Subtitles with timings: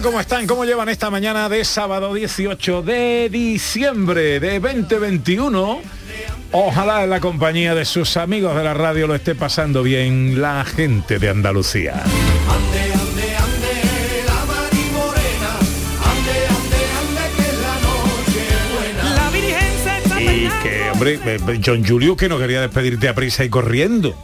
[0.00, 0.02] Tal?
[0.02, 0.46] ¿Cómo están?
[0.46, 5.80] ¿Cómo llevan esta mañana de sábado 18 de diciembre de 2021?
[6.52, 10.64] Ojalá en la compañía de sus amigos de la radio lo esté pasando bien la
[10.64, 12.02] gente de Andalucía.
[20.18, 24.14] Y que, hombre, eh, John Julio que no quería despedirte a prisa y corriendo.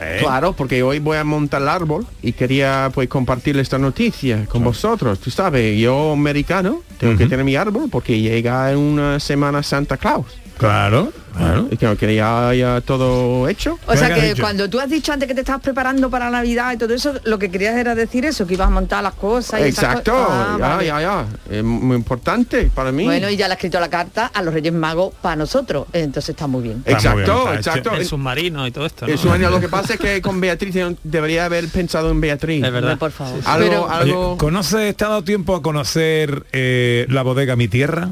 [0.00, 0.18] ¿Eh?
[0.20, 4.64] Claro, porque hoy voy a montar el árbol y quería pues compartir esta noticia con
[4.64, 5.20] vosotros.
[5.20, 9.96] Tú sabes, yo americano tengo que tener mi árbol porque llega en una semana Santa
[9.96, 10.26] Claus.
[10.60, 11.68] Claro, claro.
[11.70, 13.78] Y que quería ya todo hecho.
[13.86, 16.28] O sea ¿Qué has que cuando tú has dicho antes que te estabas preparando para
[16.30, 19.14] Navidad y todo eso, lo que querías era decir eso, que ibas a montar las
[19.14, 19.60] cosas.
[19.60, 20.28] Y esas Exacto, cosas.
[20.30, 20.86] Ah, ya, vale.
[20.86, 21.26] ya, ya.
[21.50, 23.04] Es muy importante para mí.
[23.04, 26.30] Bueno, y ya le has escrito la carta a los Reyes Magos para nosotros, entonces
[26.30, 26.82] está muy bien.
[26.84, 27.92] Está muy bien, exacto, exacto.
[27.94, 29.06] el submarino y todo esto.
[29.06, 29.12] ¿no?
[29.12, 32.62] El sueño, lo que pasa es que con Beatriz debería haber pensado en Beatriz.
[32.62, 32.98] Es verdad.
[32.98, 33.40] Por favor.
[33.46, 34.36] Algo, Pero- Oye, algo.
[34.36, 38.10] ¿Conoces, te ha dado tiempo a conocer eh, la bodega Mi Tierra?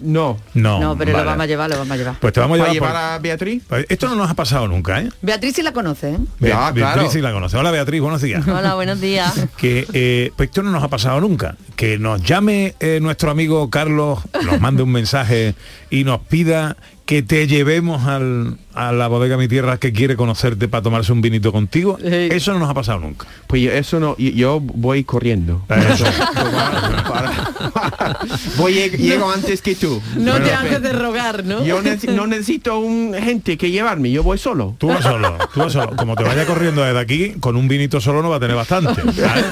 [0.00, 0.38] No.
[0.54, 0.78] No.
[0.80, 1.24] no, pero vale.
[1.24, 2.16] lo vamos a llevar, lo vamos a llevar.
[2.20, 2.90] Pues te vamos a ¿Para llevar.
[2.90, 3.62] llevar por- a Beatriz?
[3.68, 5.08] Pues Esto no nos ha pasado nunca, ¿eh?
[5.22, 6.18] Beatriz sí la conoce, ¿eh?
[6.38, 7.10] Be- Beatriz claro.
[7.10, 7.56] sí la conoce.
[7.56, 8.46] Hola Beatriz, buenos días.
[8.48, 9.46] Hola, buenos días.
[9.56, 11.56] que eh, pues esto no nos ha pasado nunca.
[11.76, 15.54] Que nos llame eh, nuestro amigo Carlos, nos mande un mensaje
[15.90, 16.76] y nos pida
[17.06, 21.22] que te llevemos al- a la bodega Mi Tierra que quiere conocerte para tomarse un
[21.22, 21.96] vinito contigo.
[22.00, 22.28] Sí.
[22.30, 23.26] Eso no nos ha pasado nunca.
[23.46, 25.62] Pues yo- eso no, yo, yo voy corriendo.
[25.68, 26.04] Eso.
[28.56, 30.00] voy lleg- llego antes que tú.
[30.16, 31.64] No Bueno, te haces de rogar, ¿no?
[31.64, 34.74] Yo no necesito un gente que llevarme, yo voy solo.
[34.78, 35.94] Tú vas solo, tú vas solo.
[35.96, 39.00] Como te vaya corriendo desde aquí, con un vinito solo no va a tener bastante.
[39.12, 39.44] ¿sabes?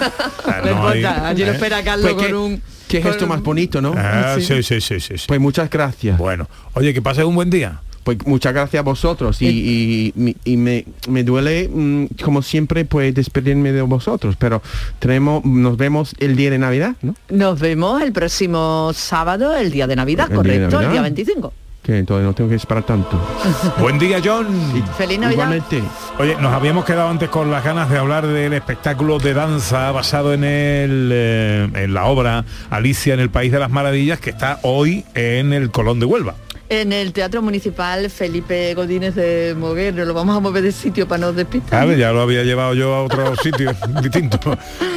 [0.45, 1.55] Ah, No no hay- importa, allí lo ¿eh?
[1.55, 2.63] espera Carlos Pues con un...
[2.89, 3.95] qué gesto más bonito, ¿no?
[3.97, 5.25] Ah, sí, sí, sí, sí, sí.
[5.29, 6.19] Pues muchas gracias.
[6.19, 7.81] Bueno, oye, que pases un buen día.
[8.05, 12.85] Pues muchas gracias a vosotros y, y- y- y me, me duele mm, como siempre
[12.85, 14.61] pues despedirme de vosotros, pero
[14.99, 17.15] tenemos nos vemos el día de Navidad, ¿no?
[17.31, 21.01] Nos vemos el próximo sábado, el día de Navidad, El día de correcto, el día
[21.01, 21.53] 25.
[21.85, 23.21] Que entonces no tengo que esperar tanto.
[23.79, 24.47] Buen día, John.
[24.97, 25.33] Feliz Navidad.
[25.33, 25.83] Igualmente.
[26.19, 30.33] Oye, nos habíamos quedado antes con las ganas de hablar del espectáculo de danza basado
[30.33, 34.61] en el eh, en la obra Alicia en el País de las Maravillas que está
[34.63, 36.37] hoy en el Colón de Huelva.
[36.71, 41.19] En el Teatro Municipal Felipe Godínez de Moguer, lo vamos a mover de sitio para
[41.21, 41.69] no despistar.
[41.85, 43.71] Claro, ya lo había llevado yo a otro sitio
[44.01, 44.39] distinto.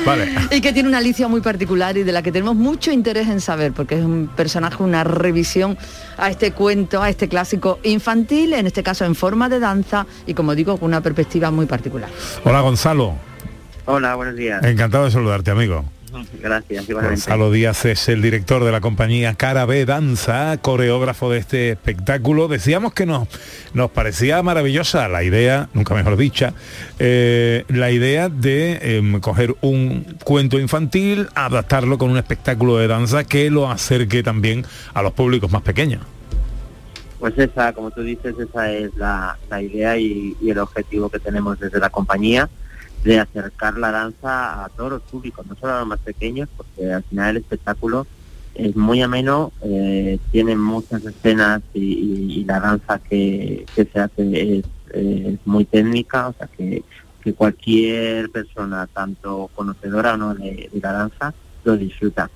[0.06, 0.30] Vale.
[0.52, 3.42] Y que tiene una Alicia muy particular y de la que tenemos mucho interés en
[3.42, 5.78] saber, porque es un personaje, una revisión
[6.18, 10.34] a este cuento, a este clásico infantil, en este caso en forma de danza y
[10.34, 12.10] como digo, con una perspectiva muy particular.
[12.46, 13.16] Hola Gonzalo,
[13.86, 14.64] Hola, buenos días.
[14.64, 15.84] encantado de saludarte, amigo.
[16.42, 17.22] Gracias, igualmente.
[17.22, 22.48] Gonzalo Díaz es el director de la compañía Cara B Danza, coreógrafo de este espectáculo.
[22.48, 23.28] Decíamos que nos,
[23.74, 26.54] nos parecía maravillosa la idea, nunca mejor dicha,
[27.00, 33.26] eh, la idea de em, coger un cuento infantil, adaptarlo con un espectáculo de danza
[33.26, 36.02] que lo acerque también a los públicos más pequeños.
[37.20, 41.20] Pues esa, como tú dices, esa es la, la idea y, y el objetivo que
[41.20, 42.48] tenemos desde la compañía
[43.08, 46.92] de acercar la danza a todos los públicos, no solo a los más pequeños, porque
[46.92, 48.06] al final el espectáculo
[48.54, 54.00] es muy ameno, eh, tiene muchas escenas y, y- y la danza que, que se
[54.00, 56.84] hace es, es muy técnica, o sea que,
[57.22, 61.34] que cualquier persona, tanto conocedora o no de, de la danza,
[61.64, 62.30] lo disfruta.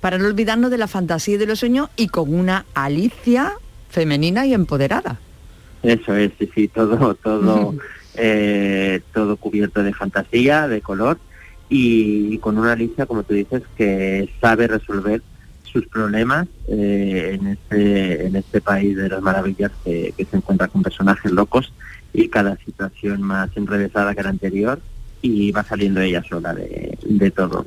[0.00, 3.54] Para no olvidarnos de la fantasía y de los sueños y con una Alicia
[3.88, 5.18] femenina y empoderada.
[5.82, 7.74] Eso es, sí, sí, todo, todo,
[8.18, 11.18] eh, todo cubierto de fantasía, de color
[11.68, 15.22] y, con una Alicia, como tú dices, que sabe resolver
[15.62, 20.68] sus problemas eh, en este en este país de las maravillas que, que se encuentra
[20.68, 21.74] con personajes locos
[22.14, 24.80] y cada situación más enrevesada que la anterior
[25.20, 27.66] y va saliendo ella sola de, de todo.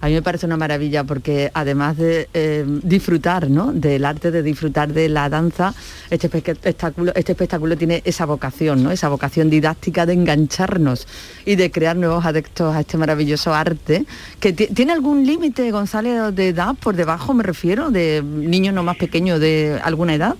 [0.00, 3.72] A mí me parece una maravilla porque además de eh, disfrutar ¿no?
[3.72, 5.74] del arte, de disfrutar de la danza,
[6.10, 8.90] este espectáculo, este espectáculo tiene esa vocación, ¿no?
[8.90, 11.06] esa vocación didáctica de engancharnos
[11.44, 14.06] y de crear nuevos adeptos a este maravilloso arte.
[14.40, 18.96] que ¿Tiene algún límite, González, de edad por debajo, me refiero, de niños no más
[18.96, 20.36] pequeños de alguna edad?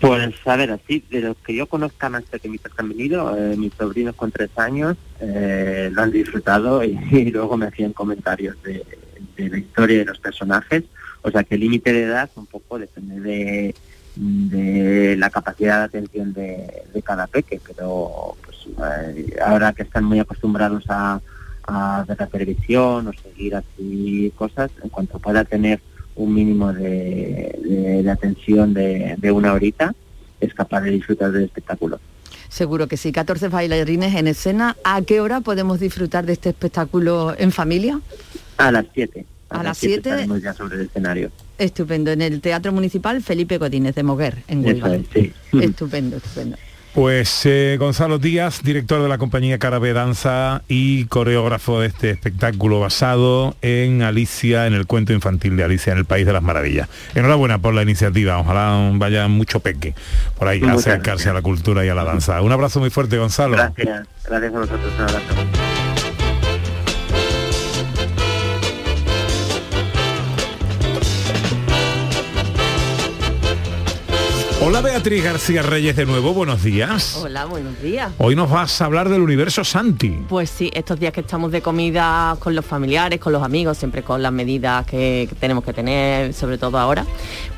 [0.00, 3.56] Pues a ver, así, de los que yo conozca más pequeñitos que han venido, eh,
[3.56, 8.84] mis sobrinos con tres años eh, lo han disfrutado y, luego me hacían comentarios de,
[9.36, 10.84] la historia de los personajes.
[11.22, 13.74] O sea que el límite de edad un poco depende de,
[14.16, 18.66] de la capacidad de atención de, cada peque, pero pues,
[19.14, 21.20] eh, ahora que están muy acostumbrados a,
[21.66, 25.80] a ver la televisión o seguir así cosas, en cuanto pueda tener
[26.16, 29.94] un mínimo de, atención de, una horita,
[30.40, 32.00] es capaz de disfrutar del espectáculo.
[32.48, 33.10] Seguro que sí.
[33.10, 34.76] 14 bailarines en escena.
[34.84, 38.00] ¿A qué hora podemos disfrutar de este espectáculo en familia?
[38.58, 39.26] A las 7.
[39.48, 41.30] A, las 7 estaremos ya sobre el escenario.
[41.58, 42.12] Estupendo.
[42.12, 44.98] En el Teatro Municipal Felipe Godínez de Moguer, en Huelva.
[45.12, 45.32] sí.
[45.60, 46.56] Estupendo, estupendo.
[46.94, 52.78] Pues eh, Gonzalo Díaz, director de la compañía Carabe Danza y coreógrafo de este espectáculo
[52.78, 56.88] basado en Alicia, en el cuento infantil de Alicia en el País de las Maravillas.
[57.16, 59.96] Enhorabuena por la iniciativa, ojalá vaya mucho peque
[60.38, 62.40] por ahí a acercarse a la cultura y a la danza.
[62.42, 63.56] Un abrazo muy fuerte, Gonzalo.
[63.56, 65.93] Gracias, gracias a vosotros, un abrazo.
[74.66, 77.18] Hola Beatriz García Reyes de nuevo, buenos días.
[77.22, 78.10] Hola, buenos días.
[78.16, 80.24] Hoy nos vas a hablar del universo Santi.
[80.26, 84.02] Pues sí, estos días que estamos de comida con los familiares, con los amigos, siempre
[84.02, 87.04] con las medidas que, tenemos que tener, sobre todo ahora,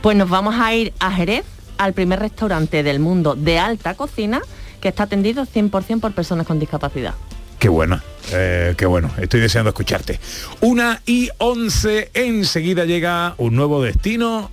[0.02, 1.44] pues nos vamos a ir a Jerez,
[1.78, 4.42] al primer restaurante del mundo de alta cocina
[4.80, 7.14] que está atendido 100% por personas con discapacidad.
[7.60, 8.00] Qué bueno,
[8.32, 10.18] eh, qué bueno, estoy deseando escucharte.
[10.60, 14.50] Una y once, enseguida llega un nuevo destino,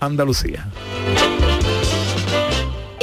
[0.00, 0.68] Andalucía.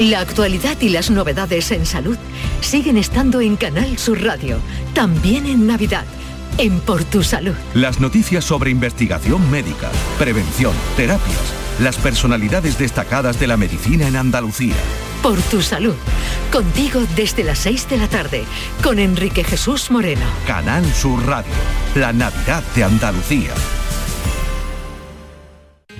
[0.00, 2.16] La actualidad y las novedades en salud
[2.60, 4.58] siguen estando en Canal Sur Radio,
[4.92, 6.04] también en Navidad,
[6.58, 7.54] en Por Tu Salud.
[7.74, 11.38] Las noticias sobre investigación médica, prevención, terapias,
[11.78, 14.74] las personalidades destacadas de la medicina en Andalucía.
[15.22, 15.94] Por Tu Salud,
[16.50, 18.44] contigo desde las 6 de la tarde,
[18.82, 20.26] con Enrique Jesús Moreno.
[20.48, 21.52] Canal Sur Radio,
[21.94, 23.52] la Navidad de Andalucía.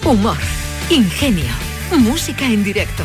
[0.05, 0.39] Humor,
[0.91, 1.53] ingenio,
[1.97, 3.05] música en directo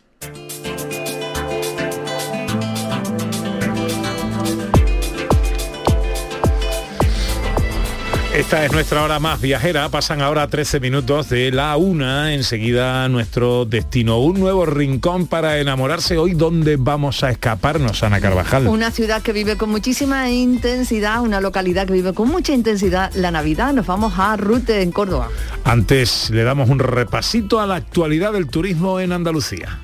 [8.33, 9.89] Esta es nuestra hora más viajera.
[9.89, 12.33] Pasan ahora 13 minutos de la una.
[12.33, 14.19] Enseguida nuestro destino.
[14.19, 16.17] Un nuevo rincón para enamorarse.
[16.17, 18.67] Hoy, ¿dónde vamos a escaparnos, Ana Carvajal?
[18.67, 23.31] Una ciudad que vive con muchísima intensidad, una localidad que vive con mucha intensidad la
[23.31, 23.73] Navidad.
[23.73, 25.27] Nos vamos a Rute, en Córdoba.
[25.65, 29.79] Antes le damos un repasito a la actualidad del turismo en Andalucía.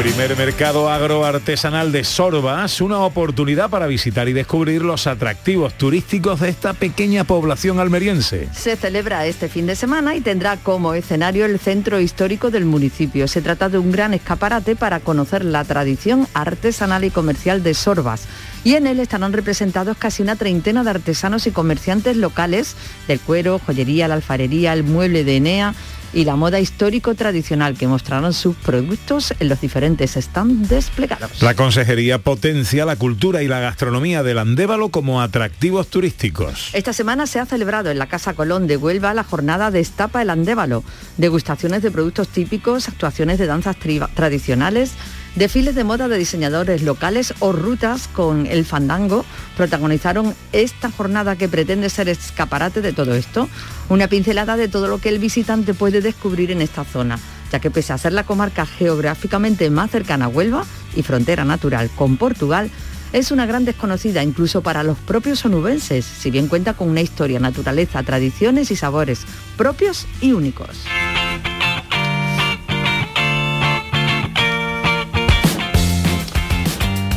[0.00, 6.48] Primer mercado agroartesanal de Sorbas, una oportunidad para visitar y descubrir los atractivos turísticos de
[6.48, 8.48] esta pequeña población almeriense.
[8.50, 13.28] Se celebra este fin de semana y tendrá como escenario el centro histórico del municipio.
[13.28, 18.22] Se trata de un gran escaparate para conocer la tradición artesanal y comercial de Sorbas
[18.64, 22.74] y en él estarán representados casi una treintena de artesanos y comerciantes locales
[23.06, 25.74] del cuero, joyería, la alfarería, el mueble de Enea
[26.12, 31.42] y la moda histórico tradicional que mostrarán sus productos en los diferentes stands desplegados.
[31.42, 36.70] La consejería potencia la cultura y la gastronomía del Andévalo como atractivos turísticos.
[36.72, 40.30] Esta semana se ha celebrado en la Casa Colón de Huelva la jornada Destapa el
[40.30, 40.84] Andévalo,
[41.16, 43.76] degustaciones de productos típicos, actuaciones de danzas
[44.14, 44.92] tradicionales
[45.36, 49.24] Desfiles de moda de diseñadores locales o rutas con el fandango
[49.56, 53.48] protagonizaron esta jornada que pretende ser escaparate de todo esto,
[53.88, 57.18] una pincelada de todo lo que el visitante puede descubrir en esta zona,
[57.52, 60.64] ya que pese a ser la comarca geográficamente más cercana a Huelva
[60.96, 62.68] y frontera natural con Portugal,
[63.12, 67.38] es una gran desconocida incluso para los propios onubenses, si bien cuenta con una historia,
[67.38, 69.22] naturaleza, tradiciones y sabores
[69.56, 70.84] propios y únicos.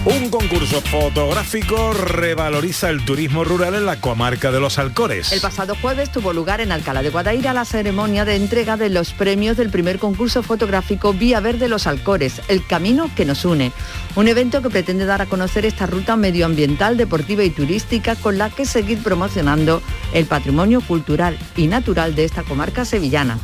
[0.05, 5.31] Un concurso fotográfico revaloriza el turismo rural en la comarca de los Alcores.
[5.31, 9.13] El pasado jueves tuvo lugar en Alcalá de Guadaira la ceremonia de entrega de los
[9.13, 13.71] premios del primer concurso fotográfico Vía Verde Los Alcores, El Camino que nos une.
[14.17, 18.49] Un evento que pretende dar a conocer esta ruta medioambiental, deportiva y turística con la
[18.49, 19.81] que seguir promocionando
[20.13, 23.39] el patrimonio cultural y natural de esta comarca sevillana.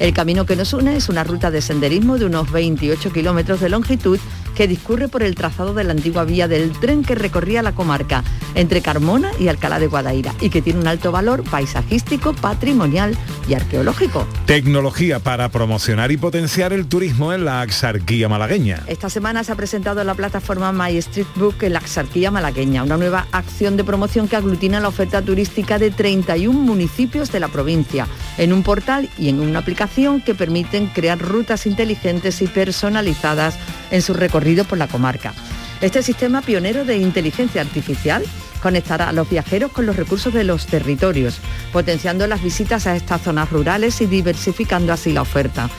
[0.00, 3.68] El camino que nos une es una ruta de senderismo de unos 28 kilómetros de
[3.68, 4.20] longitud
[4.58, 8.24] que discurre por el trazado de la antigua vía del tren que recorría la comarca
[8.56, 13.16] entre Carmona y Alcalá de Guadaira y que tiene un alto valor paisajístico, patrimonial
[13.48, 14.26] y arqueológico.
[14.46, 18.82] Tecnología para promocionar y potenciar el turismo en la Axarquía malagueña.
[18.88, 22.82] Esta semana se ha presentado en la plataforma My Street Book en la Axarquía malagueña,
[22.82, 27.46] una nueva acción de promoción que aglutina la oferta turística de 31 municipios de la
[27.46, 33.56] provincia en un portal y en una aplicación que permiten crear rutas inteligentes y personalizadas
[33.92, 34.14] en su
[34.56, 35.34] por la comarca.
[35.80, 38.24] Este sistema pionero de inteligencia artificial
[38.62, 41.38] conectará a los viajeros con los recursos de los territorios,
[41.72, 45.70] potenciando las visitas a estas zonas rurales y diversificando así la oferta.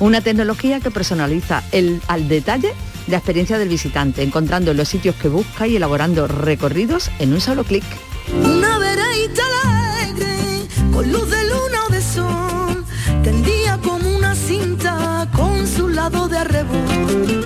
[0.00, 2.72] Una tecnología que personaliza el, al detalle
[3.08, 7.64] la experiencia del visitante, encontrando los sitios que busca y elaborando recorridos en un solo
[7.64, 7.84] clic.
[8.32, 12.84] Una vereita alegre, con luz de luna de sol,
[13.22, 17.41] tendía como una cinta con su lado de arrebol.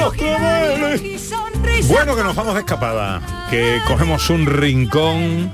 [0.00, 1.32] Los claveles.
[1.88, 5.50] Bueno, que nos vamos de escapada, que cogemos un rincón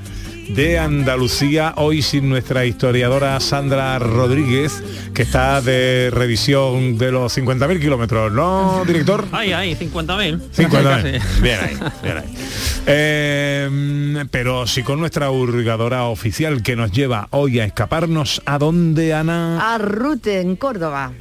[0.48, 4.82] de Andalucía, hoy sin nuestra historiadora Sandra Rodríguez,
[5.14, 9.26] que está de revisión de los 50.000 kilómetros, ¿no, director?
[9.32, 10.40] Ahí, ahí, 50.000.
[10.56, 11.40] 50.000.
[11.40, 12.34] Bien ahí, bien ahí.
[12.86, 19.14] Eh, pero sí con nuestra hurgadora oficial que nos lleva hoy a escaparnos a dónde,
[19.14, 19.74] Ana.
[19.74, 21.12] A Rute, en Córdoba.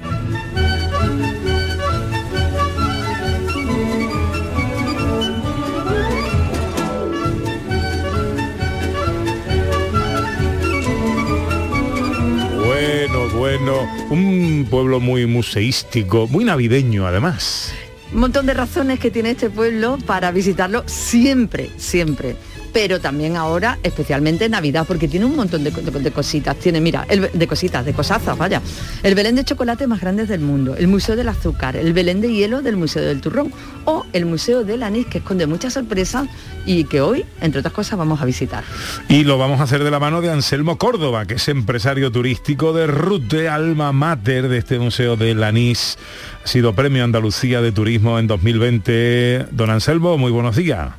[13.44, 17.74] Bueno, un pueblo muy museístico, muy navideño además.
[18.14, 22.38] Un montón de razones que tiene este pueblo para visitarlo siempre, siempre.
[22.74, 26.56] Pero también ahora, especialmente en Navidad, porque tiene un montón de cositas.
[26.58, 28.62] Tiene, mira, el- de cositas, de cosazas, vaya.
[29.04, 32.34] El Belén de chocolate más grande del mundo, el Museo del Azúcar, el Belén de
[32.34, 33.54] hielo del Museo del Turrón
[33.86, 36.28] o el Museo del Anís, que esconde muchas sorpresas
[36.66, 38.64] y que hoy, entre otras cosas, vamos a visitar.
[39.08, 42.74] Y lo vamos a hacer de la mano de Anselmo Córdoba, que es empresario turístico
[42.74, 45.98] de Rute, alma mater de este Museo del Anís.
[46.44, 49.46] Ha sido Premio Andalucía de Turismo en 2020.
[49.52, 50.90] Don Anselmo, muy buenos días.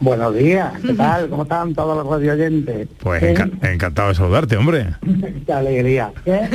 [0.00, 1.28] Buenos días, ¿qué tal?
[1.28, 2.88] ¿Cómo están todos los radio oyentes?
[3.00, 3.34] Pues ¿Eh?
[3.34, 4.86] enca- encantado de saludarte, hombre.
[5.46, 6.12] Qué alegría.
[6.26, 6.48] ¿eh?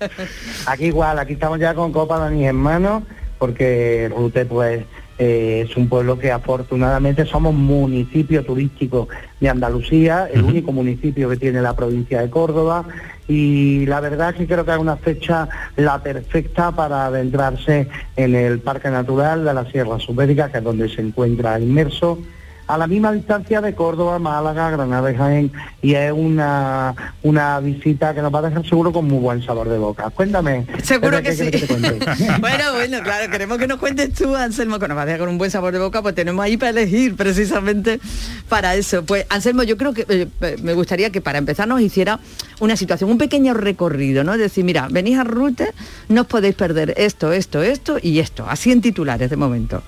[0.66, 3.02] aquí igual, aquí estamos ya con copa de mis hermanos,
[3.38, 4.84] porque Rute pues
[5.18, 9.08] eh, es un pueblo que afortunadamente somos municipio turístico
[9.40, 12.84] de Andalucía, el único municipio que tiene la provincia de Córdoba
[13.26, 18.34] y la verdad es que creo que es una fecha la perfecta para adentrarse en
[18.34, 22.18] el Parque Natural de la Sierra Subérica, que es donde se encuentra inmerso
[22.66, 25.52] a la misma distancia de Córdoba, Málaga, Granada y Jaén
[25.82, 29.68] y es una, una visita que nos va a dejar seguro con muy buen sabor
[29.68, 30.10] de boca.
[30.10, 30.66] Cuéntame.
[30.82, 31.50] Seguro que ¿qué sí.
[31.50, 31.98] que cuente?
[32.40, 35.28] bueno, bueno, claro, queremos que nos cuentes tú, Anselmo, que nos va a dejar con
[35.28, 38.00] un buen sabor de boca, pues tenemos ahí para elegir precisamente
[38.48, 39.04] para eso.
[39.04, 42.20] Pues, Anselmo, yo creo que eh, me gustaría que para empezar nos hiciera
[42.60, 44.32] una situación, un pequeño recorrido, ¿no?
[44.32, 45.72] Es decir, mira, venís a Rute,
[46.08, 49.82] no os podéis perder esto, esto, esto y esto, así en titulares de momento.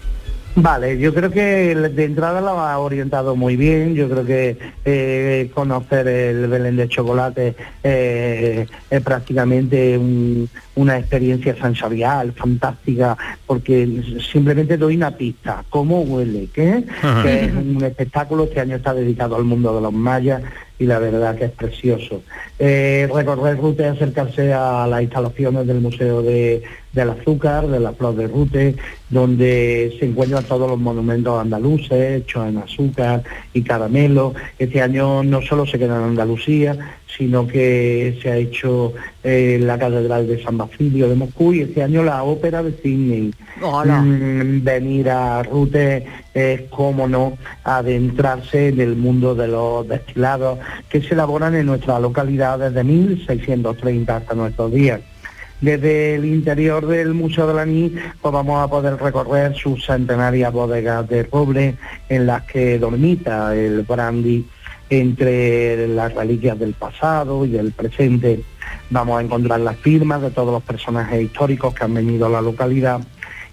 [0.59, 3.95] Vale, yo creo que de entrada lo ha orientado muy bien.
[3.95, 11.57] Yo creo que eh, conocer el Belén de chocolate eh, es prácticamente un- una experiencia
[11.57, 13.17] sensorial fantástica,
[13.47, 15.65] porque simplemente doy una pista.
[15.69, 16.49] ¿Cómo huele?
[16.53, 16.85] Que
[17.25, 18.45] es un espectáculo.
[18.45, 20.43] Este año está dedicado al mundo de los mayas
[20.79, 22.23] y la verdad que es precioso.
[22.59, 28.15] Eh, recorrer Rute, acercarse a las instalaciones del Museo de, del Azúcar, de la Flor
[28.15, 28.77] de Rute,
[29.09, 33.23] donde se encuentran todos los monumentos andaluces hechos en azúcar
[33.55, 34.35] y caramelo.
[34.59, 39.79] Este año no solo se queda en Andalucía, sino que se ha hecho eh, la
[39.79, 43.33] Catedral de San Basilio de Moscú y este año la Ópera de Sydney.
[43.63, 44.01] Hola.
[44.01, 50.59] Mm, venir a Rute es, como no, adentrarse en el mundo de los destilados
[50.89, 55.01] que se elaboran en nuestra localidad desde 1630 hasta nuestros días.
[55.61, 60.53] Desde el interior del Museo de la Anís pues vamos a poder recorrer sus centenarias
[60.53, 61.77] bodegas de roble
[62.11, 64.45] en las que dormita el brandy
[64.91, 68.43] entre las reliquias del pasado y del presente.
[68.91, 72.41] Vamos a encontrar las firmas de todos los personajes históricos que han venido a la
[72.41, 73.01] localidad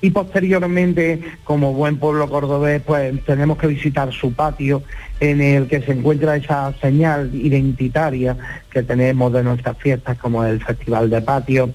[0.03, 4.83] y posteriormente, como buen pueblo cordobés, pues tenemos que visitar su patio
[5.21, 8.35] en el que se encuentra esa señal identitaria
[8.69, 11.69] que tenemos de nuestras fiestas como el Festival de Patio.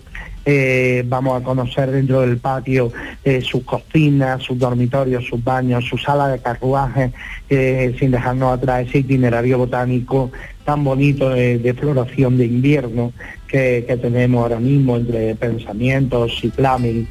[0.50, 2.90] Eh, vamos a conocer dentro del patio
[3.22, 7.12] eh, sus cocinas, sus dormitorios, sus baños, su sala de carruaje,
[7.50, 10.32] eh, sin dejarnos atrás ese itinerario botánico
[10.64, 13.12] tan bonito de, floración de invierno
[13.46, 17.06] que, que tenemos ahora mismo entre pensamientos, ciclamen,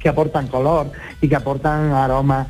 [0.00, 0.90] que aportan color
[1.20, 2.48] y que aportan aroma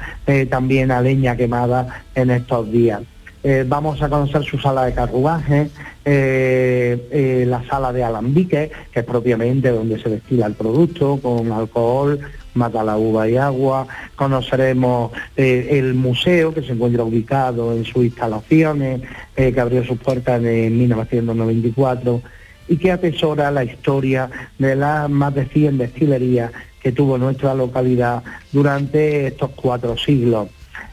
[0.49, 3.03] también a leña quemada en estos días.
[3.43, 5.71] Eh, vamos a conocer su sala de carruaje,
[6.05, 11.51] eh, eh, la sala de alambique, que es propiamente donde se destila el producto, con
[11.51, 12.21] alcohol,
[12.53, 13.87] mata la uva y agua.
[14.15, 19.03] Conoceremos el museo, que se encuentra ubicado en sus instalaciones,
[19.35, 22.21] que abrió sus puertas en 1994
[22.69, 24.29] y que atesora la historia
[24.59, 30.49] de las más de 100 destilerías que tuvo nuestra localidad durante estos cuatro siglos.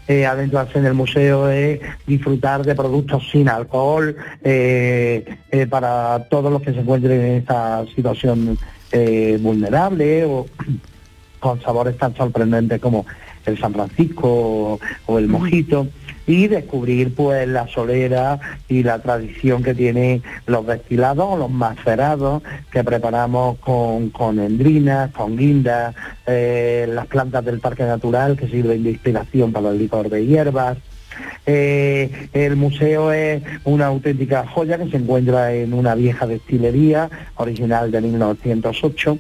[0.08, 6.50] Eh, adentrarse en el museo es disfrutar de productos sin alcohol eh, eh, para todos
[6.50, 8.58] los que se encuentren en esta situación
[9.42, 10.46] vulnerable o
[11.42, 13.06] con sabores tan sorprendentes como
[13.46, 15.88] el San Francisco o, o el mojito
[16.28, 22.84] y descubrir pues la solera y la tradición que tienen los destilados, los macerados que
[22.84, 25.96] preparamos con, con endrinas, con guindas,
[26.28, 30.78] eh, las plantas del parque natural que sirven de inspiración para el licor de hierbas.
[31.46, 37.90] Eh, el museo es una auténtica joya que se encuentra en una vieja destilería original
[37.90, 39.18] de 1908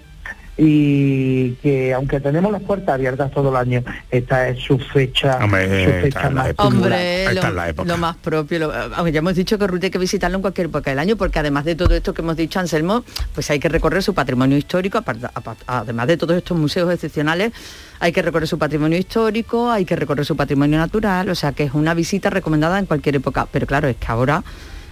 [0.57, 5.67] y que aunque tenemos las puertas abiertas todo el año, esta es su fecha, Hombre,
[5.83, 6.53] su está fecha más.
[6.57, 7.87] Hombre, Ahí está lo, la época.
[7.87, 10.67] lo más propio, lo- aunque ya hemos dicho que Ruta hay que visitarlo en cualquier
[10.67, 13.03] época del año, porque además de todo esto que hemos dicho, Anselmo,
[13.35, 17.51] pues hay que recorrer su patrimonio histórico, apart- apart- además de todos estos museos excepcionales,
[17.99, 21.63] hay que recorrer su patrimonio histórico, hay que recorrer su patrimonio natural, o sea que
[21.63, 23.47] es una visita recomendada en cualquier época.
[23.51, 24.43] Pero claro, es que ahora,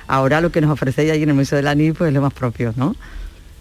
[0.08, 2.22] ahora lo que nos ofrecéis allí en el Museo de la NI, pues es lo
[2.22, 2.96] más propio, ¿no?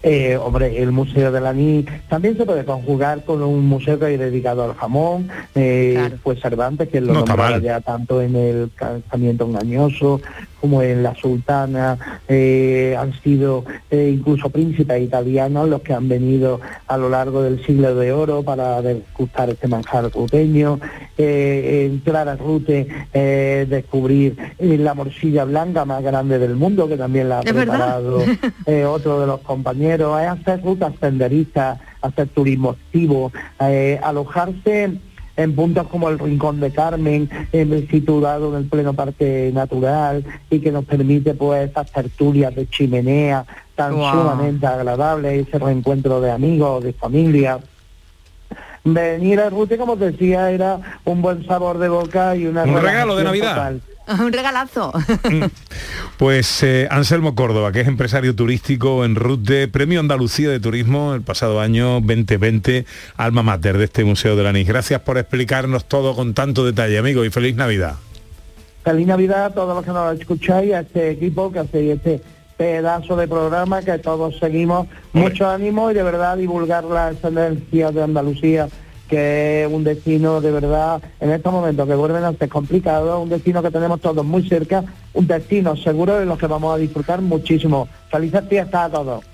[0.07, 4.05] Eh, hombre, el Museo de la NI también se puede conjugar con un museo que
[4.05, 8.69] hay dedicado al jamón, eh, pues Cervantes, que lo No nombraba ya tanto en el
[8.75, 10.21] casamiento engañoso
[10.65, 16.59] como en la sultana, eh, han sido eh, incluso príncipes italianos los que han venido
[16.87, 20.79] a lo largo del siglo de oro para degustar este manjar ruteño,
[21.19, 27.29] eh, entrar a Rute, eh, descubrir la morcilla blanca más grande del mundo, que también
[27.29, 28.23] la ha preparado
[28.89, 34.97] otro de los compañeros, es hacer rutas senderistas, hacer turismo activo, eh, alojarse
[35.37, 40.59] en puntos como el Rincón de Carmen, eh, situado en el pleno parque natural y
[40.59, 43.45] que nos permite pues esas tertulias de chimenea
[43.75, 47.59] tan sumamente agradables, ese reencuentro de amigos, de familia.
[48.85, 52.81] Venir a Rute, como te decía, era un buen sabor de boca y una Un
[52.81, 53.55] regalo de Navidad.
[53.55, 53.81] total.
[54.19, 54.93] Un regalazo.
[56.17, 61.21] Pues eh, Anselmo Córdoba, que es empresario turístico en Rute, Premio Andalucía de Turismo el
[61.21, 62.85] pasado año 2020,
[63.17, 64.67] alma mater de este Museo de la Anís.
[64.67, 67.95] Gracias por explicarnos todo con tanto detalle, amigo, y feliz Navidad.
[68.83, 72.21] Feliz Navidad a todos los que nos escucháis, a este equipo que hacéis este
[72.55, 74.87] pedazo de programa que todos seguimos.
[75.13, 78.67] Mucho ánimo y de verdad divulgar la excelencia de Andalucía,
[79.09, 83.29] que es un destino de verdad, en estos momentos que vuelven a ser complicados, un
[83.29, 87.21] destino que tenemos todos muy cerca, un destino seguro de los que vamos a disfrutar
[87.21, 87.87] muchísimo.
[88.09, 89.25] Felices fiestas a todos.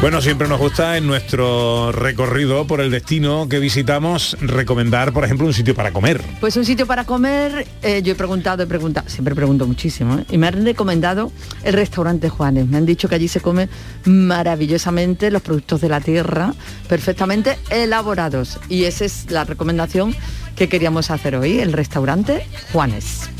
[0.00, 5.46] Bueno, siempre nos gusta en nuestro recorrido por el destino que visitamos recomendar, por ejemplo,
[5.46, 6.20] un sitio para comer.
[6.38, 10.26] Pues un sitio para comer, eh, yo he preguntado, he preguntado, siempre pregunto muchísimo, ¿eh?
[10.30, 11.32] y me han recomendado
[11.64, 12.68] el restaurante Juanes.
[12.68, 13.70] Me han dicho que allí se come
[14.04, 16.52] maravillosamente los productos de la tierra,
[16.88, 18.60] perfectamente elaborados.
[18.68, 20.14] Y esa es la recomendación
[20.56, 23.30] que queríamos hacer hoy, el restaurante Juanes.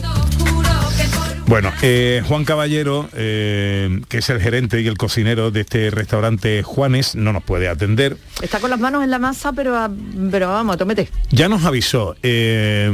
[1.47, 6.63] Bueno, eh, Juan Caballero, eh, que es el gerente y el cocinero de este restaurante
[6.65, 8.17] Juanes, no nos puede atender.
[8.43, 9.91] Está con las manos en la masa, pero, a-
[10.31, 11.09] pero vamos, tómete.
[11.31, 12.17] Ya nos avisó.
[12.25, 12.91] eh,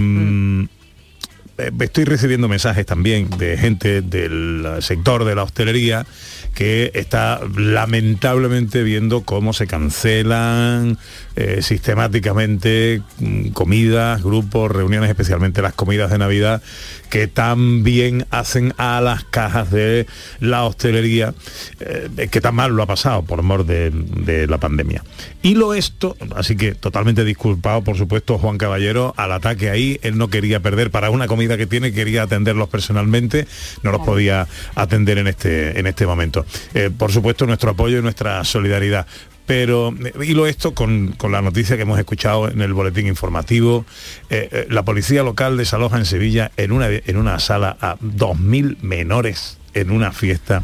[1.58, 6.06] eh, Estoy recibiendo mensajes también de gente del sector de la hostelería
[6.54, 10.98] que está lamentablemente viendo cómo se cancelan
[11.36, 16.62] eh, sistemáticamente mm, comidas, grupos, reuniones, especialmente las comidas de Navidad,
[17.10, 20.06] que tan bien hacen a las cajas de
[20.40, 21.34] la hostelería,
[21.80, 25.04] eh, que tan mal lo ha pasado por mor de, de la pandemia.
[25.42, 30.16] Y lo esto, así que totalmente disculpado, por supuesto, Juan Caballero, al ataque ahí, él
[30.16, 33.46] no quería perder para una comida que tiene, quería atenderlos personalmente,
[33.82, 36.46] no los podía atender en este, en este momento.
[36.74, 39.06] Eh, por supuesto, nuestro apoyo y nuestra solidaridad.
[39.52, 43.84] Pero eh, hilo esto con, con la noticia que hemos escuchado en el boletín informativo.
[44.30, 48.78] Eh, eh, la policía local desaloja en Sevilla en una, en una sala a 2.000
[48.80, 50.62] menores en una fiesta.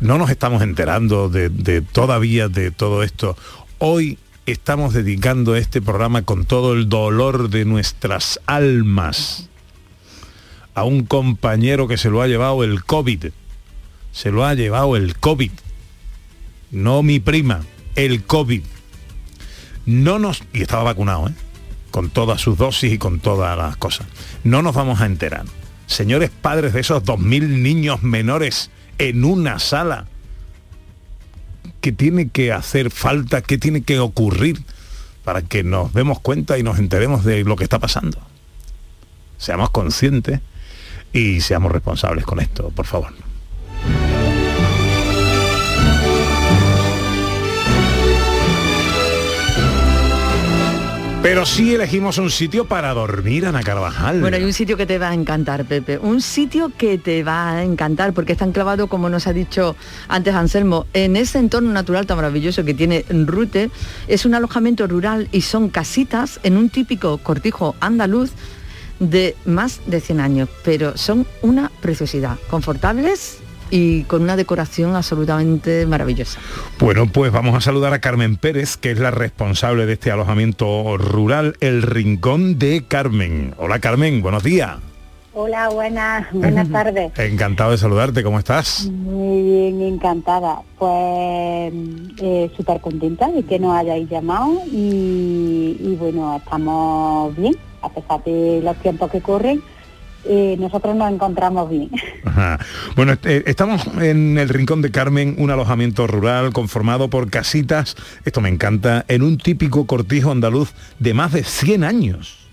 [0.00, 3.36] No nos estamos enterando de todavía de todo esto.
[3.76, 9.50] Hoy estamos dedicando este programa con todo el dolor de nuestras almas
[10.72, 13.26] a un compañero que se lo ha llevado el COVID.
[14.12, 15.52] Se lo ha llevado el COVID.
[16.70, 17.60] No mi prima,
[17.96, 18.62] el COVID.
[19.86, 20.42] No nos...
[20.52, 21.34] Y estaba vacunado, ¿eh?
[21.90, 24.06] Con todas sus dosis y con todas las cosas.
[24.44, 25.44] No nos vamos a enterar.
[25.86, 30.06] Señores padres de esos 2.000 niños menores en una sala.
[31.80, 33.42] ¿Qué tiene que hacer falta?
[33.42, 34.62] ¿Qué tiene que ocurrir
[35.24, 38.18] para que nos demos cuenta y nos enteremos de lo que está pasando?
[39.38, 40.40] Seamos conscientes
[41.12, 43.25] y seamos responsables con esto, por favor.
[51.28, 54.20] Pero sí elegimos un sitio para dormir, Ana Carvajal.
[54.20, 55.98] Bueno, hay un sitio que te va a encantar, Pepe.
[55.98, 59.74] Un sitio que te va a encantar porque está enclavado, como nos ha dicho
[60.06, 63.70] antes Anselmo, en ese entorno natural tan maravilloso que tiene Rute.
[64.06, 68.30] Es un alojamiento rural y son casitas en un típico cortijo andaluz
[69.00, 75.86] de más de 100 años, pero son una preciosidad, confortables y con una decoración absolutamente
[75.86, 76.40] maravillosa.
[76.78, 80.96] Bueno, pues vamos a saludar a Carmen Pérez, que es la responsable de este alojamiento
[80.96, 83.54] rural, El Rincón de Carmen.
[83.58, 84.76] Hola Carmen, buenos días.
[85.38, 87.12] Hola, buenas, buenas tardes.
[87.18, 88.86] Encantado de saludarte, ¿cómo estás?
[88.90, 90.60] Muy bien, encantada.
[90.78, 91.74] Pues
[92.22, 98.24] eh, súper contenta de que nos hayáis llamado y, y bueno, estamos bien, a pesar
[98.24, 99.62] de los tiempos que corren,
[100.28, 101.90] eh, nosotros nos encontramos bien.
[102.24, 102.58] Ajá.
[102.94, 108.40] Bueno, eh, estamos en el Rincón de Carmen, un alojamiento rural conformado por casitas, esto
[108.40, 112.48] me encanta, en un típico cortijo andaluz de más de 100 años.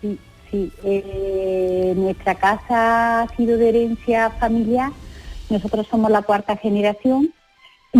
[0.00, 0.18] Sí,
[0.50, 0.72] sí.
[0.84, 4.92] eh, nuestra casa ha sido de herencia familiar.
[5.48, 7.30] Nosotros somos la cuarta generación
[7.92, 7.98] y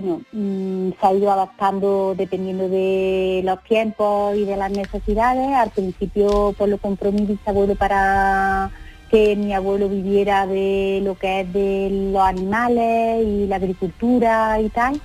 [0.00, 5.48] bueno, mm, se ha ido adaptando dependiendo de los tiempos y de las necesidades.
[5.54, 8.70] Al principio pues lo compró mi bisabuelo para
[9.10, 14.68] que mi abuelo viviera de lo que es de los animales y la agricultura y
[14.68, 15.00] tal.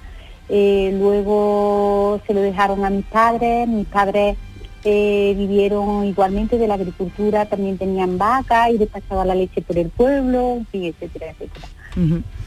[0.49, 4.37] Eh, luego se lo dejaron a mis padres, mis padres
[4.83, 9.89] eh, vivieron igualmente de la agricultura, también tenían vacas y despachaban la leche por el
[9.89, 11.67] pueblo, en fin, etcétera, etcétera.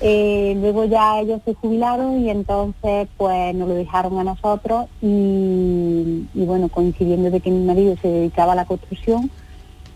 [0.01, 6.27] Eh, luego ya ellos se jubilaron y entonces pues nos lo dejaron a nosotros y,
[6.35, 9.31] y bueno, coincidiendo de que mi marido se dedicaba a la construcción,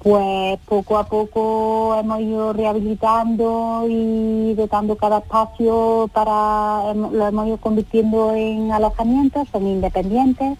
[0.02, 7.56] pues poco a poco hemos ido rehabilitando y dotando cada espacio para, lo hemos ido
[7.58, 10.58] convirtiendo en alojamientos, son independientes,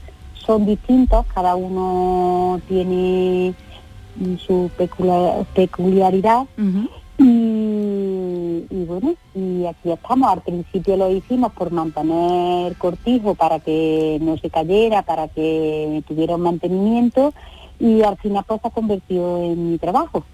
[0.50, 3.54] son distintos, cada uno tiene
[4.44, 6.44] su peculiar- peculiaridad.
[7.18, 10.28] Y, y bueno, y aquí estamos.
[10.28, 16.34] Al principio lo hicimos por mantener cortijo para que no se cayera, para que tuviera
[16.34, 17.32] un mantenimiento
[17.80, 20.24] y al final pues se ha convertido en mi trabajo.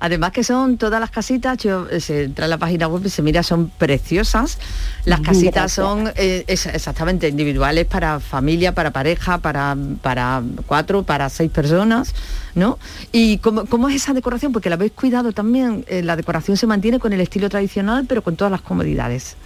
[0.00, 3.08] Además que son todas las casitas, yo eh, se entra en la página web y
[3.08, 4.58] se mira, son preciosas.
[5.06, 5.72] Las casitas Gracias.
[5.72, 12.14] son eh, es- exactamente individuales para familia, para pareja, para, para cuatro, para seis personas,
[12.54, 12.78] ¿no?
[13.12, 14.52] ¿Y cómo, cómo es esa decoración?
[14.52, 18.22] Porque la habéis cuidado también, eh, la decoración se mantiene con el estilo tradicional, pero
[18.22, 19.36] con todas las comodidades.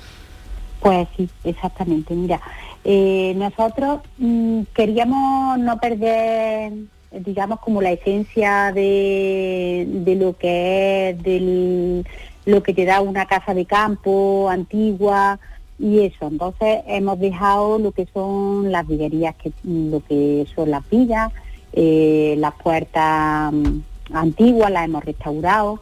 [0.80, 2.14] Pues sí, exactamente.
[2.14, 2.40] Mira,
[2.84, 6.72] eh, nosotros mm, queríamos no perder,
[7.10, 12.06] digamos, como la esencia de, de lo que es del,
[12.44, 15.38] lo que te da una casa de campo antigua
[15.78, 16.26] y eso.
[16.26, 21.32] Entonces hemos dejado lo que son las viguerías, que lo que son las vigas,
[21.72, 23.80] eh, las puertas mm,
[24.12, 25.80] antiguas, las hemos restaurado,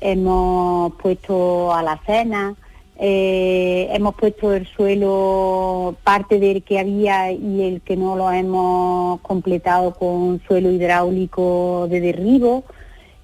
[0.00, 2.54] hemos puesto a la cena,
[3.00, 9.20] eh, hemos puesto el suelo, parte del que había y el que no lo hemos
[9.20, 12.64] completado con suelo hidráulico de derribo.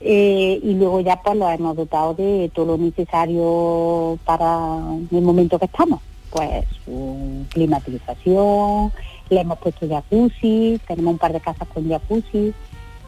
[0.07, 4.79] eh, y luego ya pues lo hemos dotado de todo lo necesario para
[5.11, 6.01] el momento que estamos.
[6.31, 8.93] Pues su climatización,
[9.31, 12.53] le hemos puesto jacuzzi, tenemos un par de casas con jacuzzi.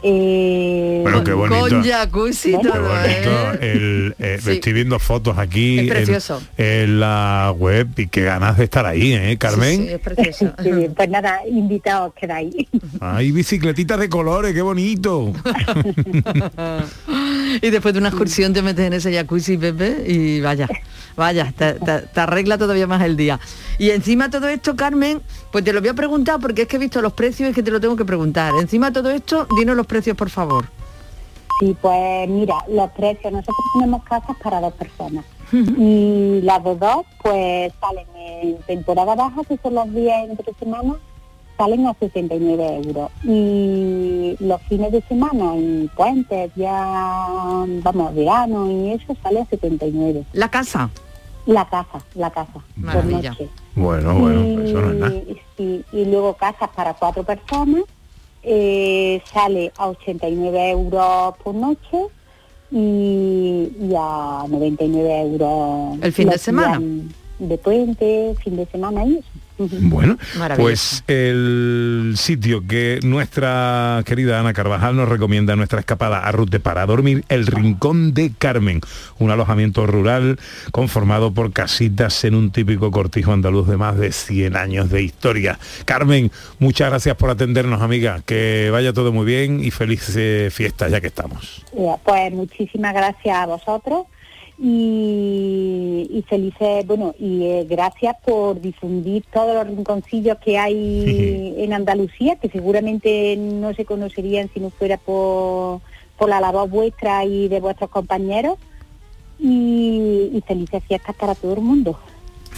[0.02, 1.68] Eh, Bueno, qué bonito.
[1.68, 3.04] Con jacuzzi y Qué todo, bonito.
[3.04, 3.59] ¿eh?
[3.61, 4.50] El, eh, Sí.
[4.52, 6.42] Estoy viendo fotos aquí Es en, precioso.
[6.56, 9.87] en la web y qué ganas de estar ahí, ¿eh, Carmen?
[9.87, 10.52] Sí, es precioso.
[10.62, 12.54] Sí, pues nada, invitados quedáis.
[13.00, 15.32] Hay bicicletitas de colores, qué bonito.
[17.62, 20.68] y después de una excursión te metes en ese jacuzzi, Pepe, y vaya,
[21.16, 23.38] vaya, te, te- te arregla todavía más el día.
[23.78, 25.20] Y encima todo esto, Carmen,
[25.52, 27.54] pues te lo voy a preguntar porque es que he visto los precios y es
[27.54, 28.52] que te lo tengo que preguntar.
[28.61, 30.66] Encima de todo esto, dinos los precios, por favor.
[31.61, 35.24] Sí, pues mira, los precios, nosotros tenemos casas para dos personas.
[35.52, 40.96] Y las de dos, pues salen en temporada baja, que son los días entre semanas,
[41.56, 43.11] salen a 69 euros.
[43.22, 47.28] Y los fines de semana y puentes, ya,
[47.82, 50.24] vamos, verano y eso, sale a 79.
[50.32, 50.90] La casa.
[51.46, 52.61] La casa, la casa,
[52.92, 53.48] por noche.
[53.76, 55.14] Bueno, bueno, eso no es nada.
[55.59, 57.85] Y luego casas para cuatro personas
[58.48, 61.98] eh, sale a 89 euros por noche
[62.70, 66.80] y, y a 99 euros ¿El fin de semana?
[67.38, 69.28] de puente, fin de semana y eso.
[69.59, 70.19] Bueno,
[70.57, 76.61] pues el sitio que nuestra querida Ana Carvajal nos recomienda en nuestra escapada a Rute
[76.61, 78.81] para dormir, el Rincón de Carmen,
[79.19, 80.38] un alojamiento rural
[80.73, 85.59] conformado por casitas en un típico cortijo andaluz de más de 100 años de historia.
[85.87, 90.88] Carmen, muchas gracias por atendernos, amiga, que vaya todo muy bien y feliz eh, fiesta
[90.88, 91.64] ya que estamos.
[92.05, 94.07] Pues muchísimas gracias a vosotros
[94.59, 101.73] y, y felices, bueno, y eh, gracias por difundir todos los rinconcillos que hay en
[101.73, 105.81] Andalucía, que seguramente no se conocerían si no fuera por,
[106.16, 108.59] por la labor vuestra y de vuestros compañeros.
[109.38, 111.99] Y, y felices fiestas para todo el mundo.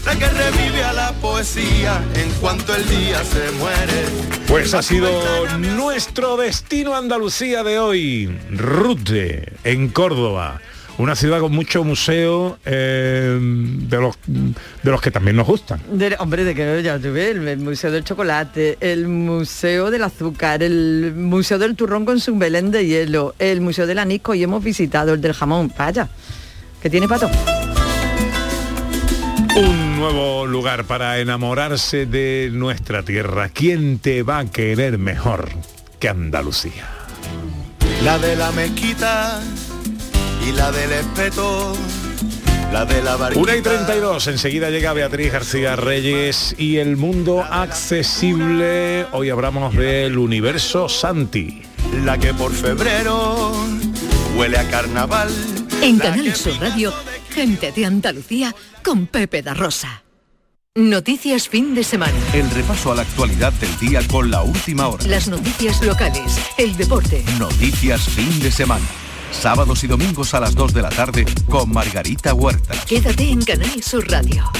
[0.07, 4.05] La que revive a la poesía en cuanto el día se muere.
[4.47, 5.11] Pues ha sido
[5.59, 10.61] nuestro destino Andalucía de hoy, Rute, en Córdoba.
[10.99, 15.81] Una ciudad con mucho museo eh, de, los, de los que también nos gustan.
[15.93, 20.61] De- hombre, de que ya tuve el, el Museo del Chocolate, el Museo del Azúcar,
[20.65, 24.65] el Museo del Turrón con su Belén de hielo, el Museo del Anisco y hemos
[24.65, 25.73] visitado el del jamón.
[25.79, 26.09] Vaya,
[26.83, 27.31] que tiene pato.
[29.57, 33.49] Un nuevo lugar para enamorarse de nuestra tierra.
[33.51, 35.49] ¿Quién te va a querer mejor
[36.01, 36.87] que Andalucía?
[38.05, 39.41] La de la mezquita
[40.47, 41.77] y la del espeto.
[42.73, 43.41] La de la barquita.
[43.41, 49.07] 1 y 32, enseguida llega Beatriz García Reyes y el mundo accesible.
[49.13, 51.63] Hoy hablamos del universo Santi.
[52.05, 53.53] La que por febrero
[54.37, 55.31] huele a carnaval.
[55.81, 56.93] En Canal Sur Radio,
[57.31, 60.03] gente de Andalucía con Pepe da Rosa.
[60.75, 62.17] Noticias fin de semana.
[62.35, 65.05] El repaso a la actualidad del día con la última hora.
[65.07, 67.25] Las noticias locales, el deporte.
[67.39, 68.87] Noticias fin de semana.
[69.31, 72.75] Sábados y domingos a las 2 de la tarde con Margarita Huerta.
[72.87, 74.51] Quédate en Canal Sur Radio,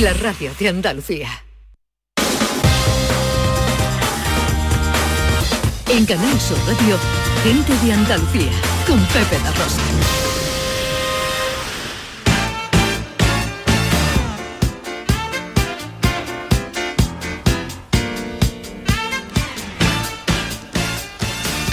[0.00, 1.28] la radio de Andalucía.
[5.88, 6.98] En Canal Sur Radio,
[7.44, 8.52] gente de Andalucía
[8.86, 10.43] con Pepe da Rosa.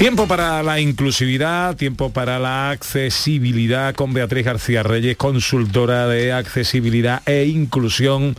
[0.02, 7.22] Tiempo para la inclusividad, tiempo para la accesibilidad con Beatriz García Reyes, consultora de accesibilidad
[7.28, 8.36] e inclusión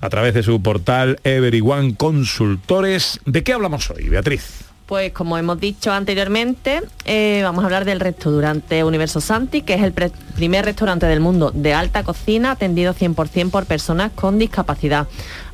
[0.00, 3.20] a través de su portal Everyone Consultores.
[3.26, 4.64] ¿De qué hablamos hoy, Beatriz?
[4.86, 9.82] Pues como hemos dicho anteriormente, eh, vamos a hablar del restaurante Universo Santi, que es
[9.82, 15.06] el primer restaurante del mundo de alta cocina atendido 100% por personas con discapacidad.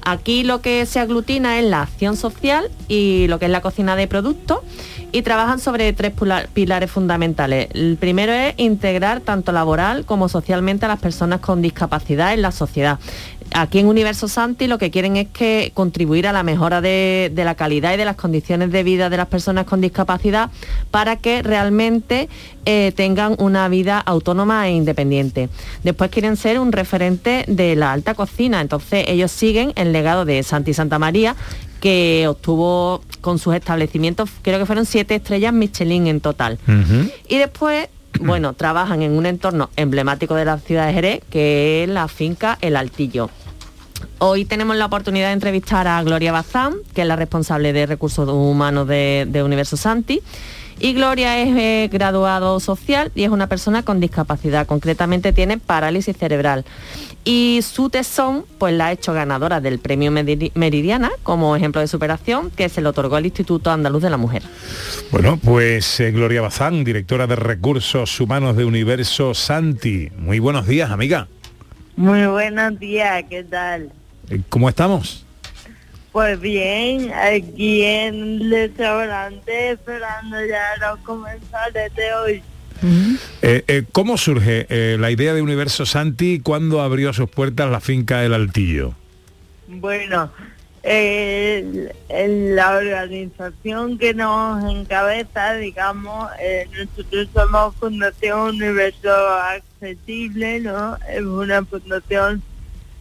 [0.04, 3.96] Aquí lo que se aglutina es la acción social y lo que es la cocina
[3.96, 4.58] de productos
[5.12, 6.12] y trabajan sobre tres
[6.52, 7.68] pilares fundamentales.
[7.74, 12.52] El primero es integrar tanto laboral como socialmente a las personas con discapacidad en la
[12.52, 12.98] sociedad.
[13.52, 17.44] Aquí en Universo Santi lo que quieren es que contribuir a la mejora de, de
[17.44, 20.50] la calidad y de las condiciones de vida de las personas con discapacidad
[20.90, 22.28] para que realmente
[22.64, 25.48] eh, tengan una vida autónoma e independiente.
[25.82, 30.42] Después quieren ser un referente de la alta cocina, entonces ellos siguen el legado de
[30.42, 31.34] Santi Santa María
[31.80, 36.58] que obtuvo con sus establecimientos, creo que fueron siete estrellas Michelin en total.
[37.26, 37.88] Y después,
[38.20, 42.58] bueno, trabajan en un entorno emblemático de la ciudad de Jerez, que es la finca
[42.60, 43.30] El Altillo.
[44.18, 48.28] Hoy tenemos la oportunidad de entrevistar a Gloria Bazán, que es la responsable de recursos
[48.28, 50.20] humanos de, Universo Santi.
[50.82, 56.16] Y Gloria es eh, graduado social y es una persona con discapacidad, concretamente tiene parálisis
[56.16, 56.64] cerebral.
[57.22, 61.86] Y su tesón pues la ha hecho ganadora del premio Meri- Meridiana como ejemplo de
[61.86, 64.42] superación que se le otorgó al Instituto Andaluz de la Mujer.
[65.10, 70.08] Bueno, pues eh, Gloria Bazán, directora de Recursos Humanos de Universo Santi.
[70.16, 71.28] Muy buenos días, amiga.
[71.96, 73.90] Muy buenos días, ¿qué tal?
[74.28, 75.24] Eh, ¿Cómo estamos?
[76.12, 82.42] Pues bien, aquí en el restaurante esperando ya los comensales de hoy.
[83.42, 87.80] Eh, eh, ¿Cómo surge eh, la idea de Universo Santi cuando abrió sus puertas la
[87.80, 88.94] finca El Altillo?
[89.68, 90.32] Bueno,
[90.82, 100.96] la organización que nos encabeza, digamos, eh, nosotros somos Fundación Universo Accesible, ¿no?
[101.08, 102.42] Es una fundación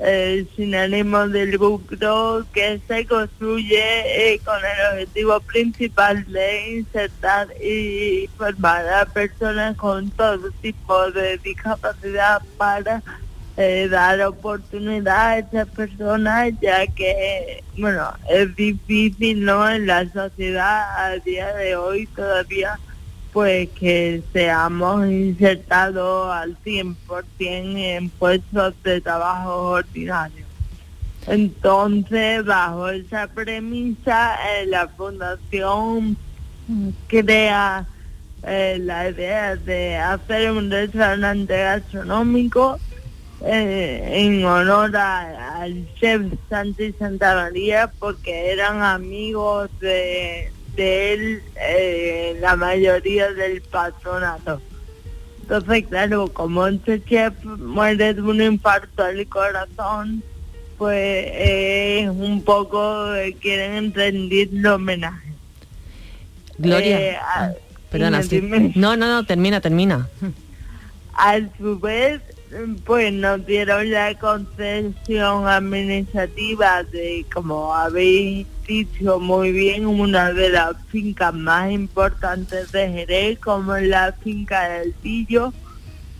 [0.02, 7.50] eh, sin ánimo de lucro que se construye eh, con el objetivo principal de insertar
[7.62, 13.04] y formar a personas con todo tipo de discapacidad para
[13.62, 21.06] eh, dar oportunidad a estas personas ya que bueno es difícil no en la sociedad
[21.06, 22.80] a día de hoy todavía
[23.34, 26.96] pues que seamos insertados al 100%
[27.38, 30.48] en puestos de trabajo ordinarios.
[31.28, 36.18] Entonces, bajo esa premisa, eh, la fundación
[37.08, 37.86] crea
[38.44, 42.80] eh, la idea de hacer un restaurante gastronómico
[43.46, 51.44] eh, en honor a- al chef Santi Santa María porque eran amigos de, de él
[51.60, 54.62] eh, la mayoría del patronato.
[55.42, 60.22] Entonces, claro, como este chef muere de un infarto al corazón,
[60.78, 63.06] pues eh, es un poco
[63.42, 65.30] quieren rendirle homenaje.
[66.58, 67.00] Gloria.
[67.02, 67.52] Eh, a-
[67.90, 68.40] Perdona, sí.
[68.76, 70.08] No, no, no, termina, termina.
[71.16, 72.22] A su vez,
[72.86, 80.76] pues nos dieron la concesión administrativa de, como habéis dicho muy bien, una de las
[80.88, 85.54] fincas más importantes de Jerez, como es la finca del Tillo.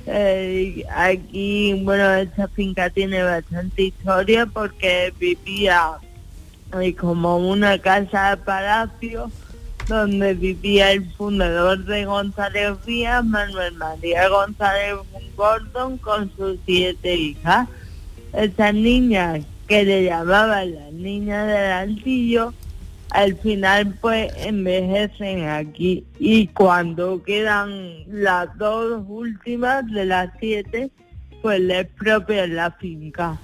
[0.06, 5.94] Eh, aquí, bueno, esta finca tiene bastante historia porque vivía
[6.80, 9.32] eh, como una casa de palacio
[9.90, 14.96] donde vivía el fundador de González Vías, Manuel María González
[15.36, 17.68] Gordon, con sus siete hijas.
[18.32, 22.54] Estas niñas que le llamaban las niñas del altillo,
[23.10, 30.92] al final pues envejecen aquí y cuando quedan las dos últimas de las siete,
[31.42, 33.38] pues les expropian la finca.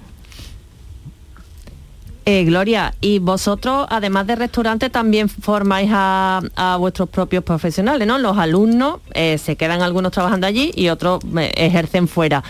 [2.28, 8.18] Eh, Gloria, y vosotros, además de restaurante, también formáis a, vuestros propios profesionales, ¿no?
[8.18, 12.42] Los alumnos, eh, se quedan algunos trabajando allí y otros eh, ejercen fuera.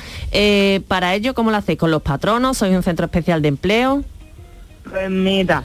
[0.89, 1.79] Para ello, ¿cómo lo hacéis?
[1.79, 2.57] ¿Con los patronos?
[2.57, 4.03] ¿Sois un centro especial de empleo?
[4.89, 5.65] Pues mira,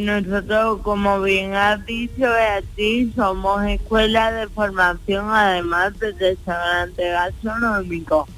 [0.00, 8.28] nosotros, como bien has dicho, Beatriz, somos escuela de formación, además de restaurante gastronómico.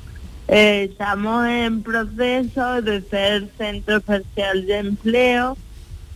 [0.53, 5.57] Eh, estamos en proceso de ser centro especial de empleo,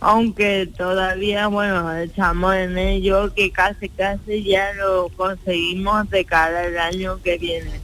[0.00, 6.76] aunque todavía, bueno, estamos en ello, que casi casi ya lo conseguimos de cara al
[6.78, 7.80] año que viene.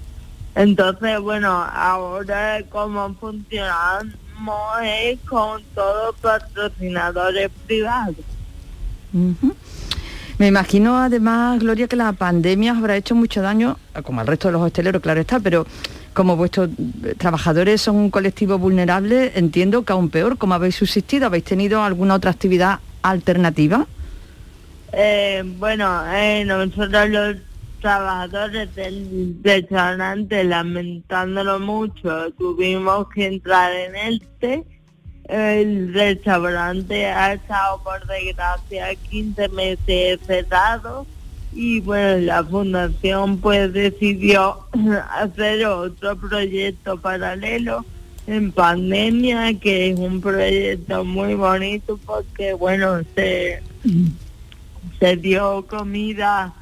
[0.57, 4.13] Entonces, bueno, ahora como funcionamos
[4.83, 8.17] es con todos patrocinadores privados.
[10.37, 14.53] Me imagino además, Gloria, que la pandemia habrá hecho mucho daño, como al resto de
[14.53, 15.65] los hosteleros, claro está, pero
[16.13, 16.71] como vuestros
[17.19, 21.27] trabajadores son un colectivo vulnerable, entiendo que aún peor, ¿cómo habéis subsistido?
[21.27, 23.87] ¿Habéis tenido alguna otra actividad alternativa?
[24.93, 27.37] Eh, bueno, eh, nosotros los
[27.81, 34.65] trabajadores del restaurante, lamentándolo mucho, tuvimos que entrar en este.
[35.25, 41.07] El restaurante ha estado, por desgracia, 15 meses cerrado
[41.53, 44.61] y bueno, la fundación pues decidió
[45.11, 47.85] hacer otro proyecto paralelo
[48.27, 53.63] en pandemia, que es un proyecto muy bonito porque bueno, se,
[55.01, 56.55] se dio comida,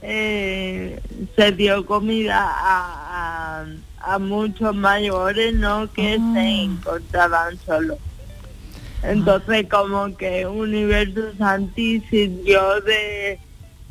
[0.00, 0.98] eh,
[1.36, 3.64] se dio comida a,
[4.00, 5.92] a, a muchos mayores, ¿no?
[5.92, 7.98] Que se encontraban solos.
[9.02, 13.38] Entonces como que Universo Santi sirvió de,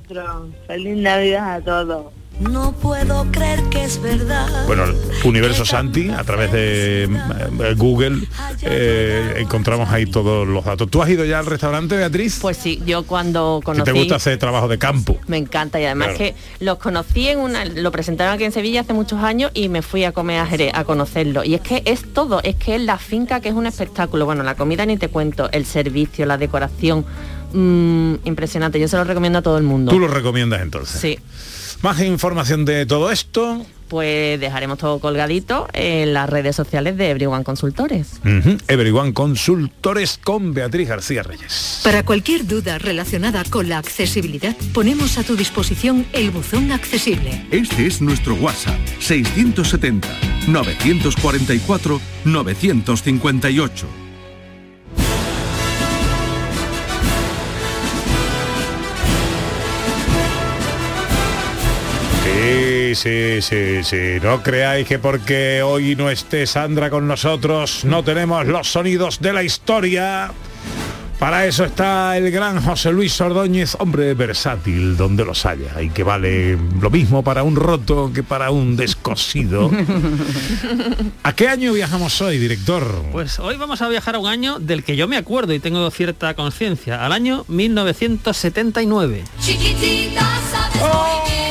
[0.67, 2.05] Feliz Navidad a todos.
[2.39, 4.65] No puedo creer que es verdad.
[4.67, 4.83] Bueno,
[5.23, 8.27] Universo Santi, a través de eh, Google,
[8.61, 10.89] eh, encontramos ahí todos los datos.
[10.91, 12.39] ¿Tú has ido ya al restaurante, Beatriz?
[12.41, 13.85] Pues sí, yo cuando conocí...
[13.85, 15.17] te gusta hacer trabajo de campo.
[15.27, 16.19] Me encanta y además Claro.
[16.19, 19.81] que los conocí en una, lo presentaron aquí en Sevilla hace muchos años y me
[19.81, 21.43] fui a comer a Jerez a conocerlo.
[21.45, 24.25] Y es que es todo, es que es la finca que es un espectáculo.
[24.25, 27.05] Bueno, la comida ni te cuento, el servicio, la decoración,
[27.55, 28.79] mm, impresionante.
[28.79, 29.91] Yo se lo recomiendo a todo el mundo.
[29.91, 30.99] Tú lo recomiendas entonces.
[30.99, 31.19] Sí.
[31.81, 33.65] Más información de todo esto.
[33.87, 38.13] Pues dejaremos todo colgadito en las redes sociales de Everyone Consultores.
[38.25, 38.57] Ujú.
[38.67, 41.81] Everyone Consultores con Beatriz García Reyes.
[41.83, 47.45] Para cualquier duda relacionada con la accesibilidad, ponemos a tu disposición el buzón accesible.
[47.51, 50.07] Este es nuestro WhatsApp 670
[50.47, 54.04] 944 958.
[62.45, 64.19] Sí, sí, sí, sí.
[64.21, 69.33] No creáis que porque hoy no esté Sandra con nosotros no tenemos los sonidos de
[69.33, 70.31] la historia.
[71.17, 76.03] Para eso está el gran José Luis Ordóñez, hombre versátil donde los haya y que
[76.03, 79.71] vale lo mismo para un roto que para un descosido.
[81.23, 82.83] ¿A qué año viajamos hoy, director?
[83.11, 85.89] Pues hoy vamos a viajar a un año del que yo me acuerdo y tengo
[85.89, 89.23] cierta conciencia, al año 1979.
[89.41, 90.21] Chiquitita,
[90.51, 91.23] sabes Oh.
[91.23, 91.44] muy bien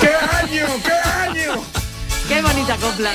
[0.00, 1.62] ¡Qué año, qué año!
[2.28, 3.10] ¡Qué bonita copla!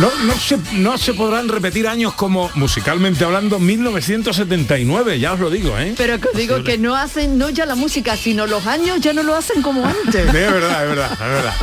[0.00, 5.50] No, no, se, no se podrán repetir años como, musicalmente hablando, 1979, ya os lo
[5.50, 5.94] digo, ¿eh?
[5.98, 9.12] Pero que os digo que no hacen no ya la música, sino los años ya
[9.12, 10.26] no lo hacen como antes.
[10.26, 11.54] Es verdad, es verdad, es verdad.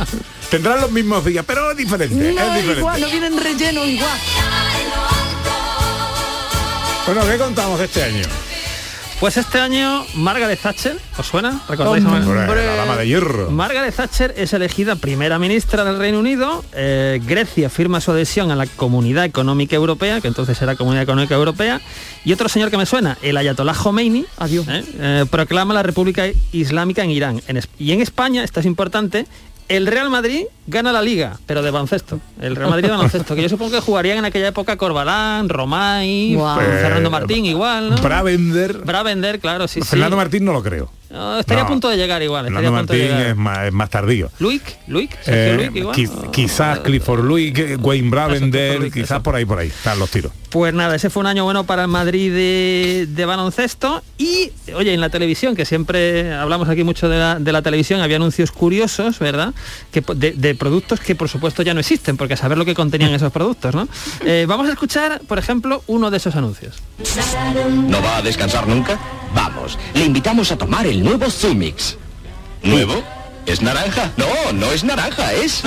[0.50, 2.78] Tendrán los mismos días, pero es diferente, No es diferente.
[2.80, 4.18] igual, no vienen rellenos igual.
[7.06, 8.22] Bueno, ¿qué contamos de este año?
[9.20, 11.60] Pues este año Margaret Thatcher, ¿os suena?
[11.68, 12.02] ¿Recordáis?
[12.06, 13.50] a- Hombre, la dama de hierro.
[13.50, 16.64] Margaret Thatcher es elegida primera ministra del Reino Unido.
[16.72, 21.34] eh, Grecia firma su adhesión a la Comunidad Económica Europea, que entonces era Comunidad Económica
[21.34, 21.82] Europea.
[22.24, 24.66] Y otro señor que me suena, el Ayatollah Khomeini, Adiós.
[24.68, 27.42] eh, eh, proclama la República Islámica en Irán.
[27.46, 29.26] En y en España, esto es importante,
[29.70, 32.20] el Real Madrid gana la liga, pero de baloncesto.
[32.40, 36.34] El Real Madrid de baloncesto, que yo supongo que jugarían en aquella época Corbalán, Romay,
[36.34, 36.58] Guau.
[36.60, 37.96] Fernando Eh, Martín igual, ¿no?
[37.98, 38.78] Bravender.
[38.78, 39.86] Bravender, claro, sí, sí.
[39.88, 40.90] Fernando Martín no lo creo.
[41.10, 41.66] No, estaría No.
[41.66, 43.30] a punto de llegar igual, estaría Fernando a punto de Martín llegar.
[43.32, 44.30] es más, es más tardío.
[44.38, 45.96] Luik, Luik, Sergio Eh, Luik igual.
[45.96, 50.30] quiz- quizás Clifford Luik, eh, Wayne Bravender, quizás por ahí, por ahí, están los tiros.
[50.50, 54.92] Pues nada, ese fue un año bueno para el Madrid de, de baloncesto y, oye,
[54.94, 58.50] en la televisión, que siempre hablamos aquí mucho de la, de la televisión, había anuncios
[58.50, 59.52] curiosos, ¿verdad?
[59.92, 63.12] Que, de productos que por supuesto ya no existen, porque a saber lo que contenían
[63.12, 63.88] esos productos, ¿no?
[64.24, 66.76] Eh, vamos a escuchar, por ejemplo, uno de esos anuncios.
[67.88, 68.98] ¿No va a descansar nunca?
[69.34, 71.96] Vamos, le invitamos a tomar el nuevo Zumix.
[72.62, 73.02] ¿Nuevo?
[73.46, 74.12] ¿Es naranja?
[74.16, 75.62] No, no es naranja, es...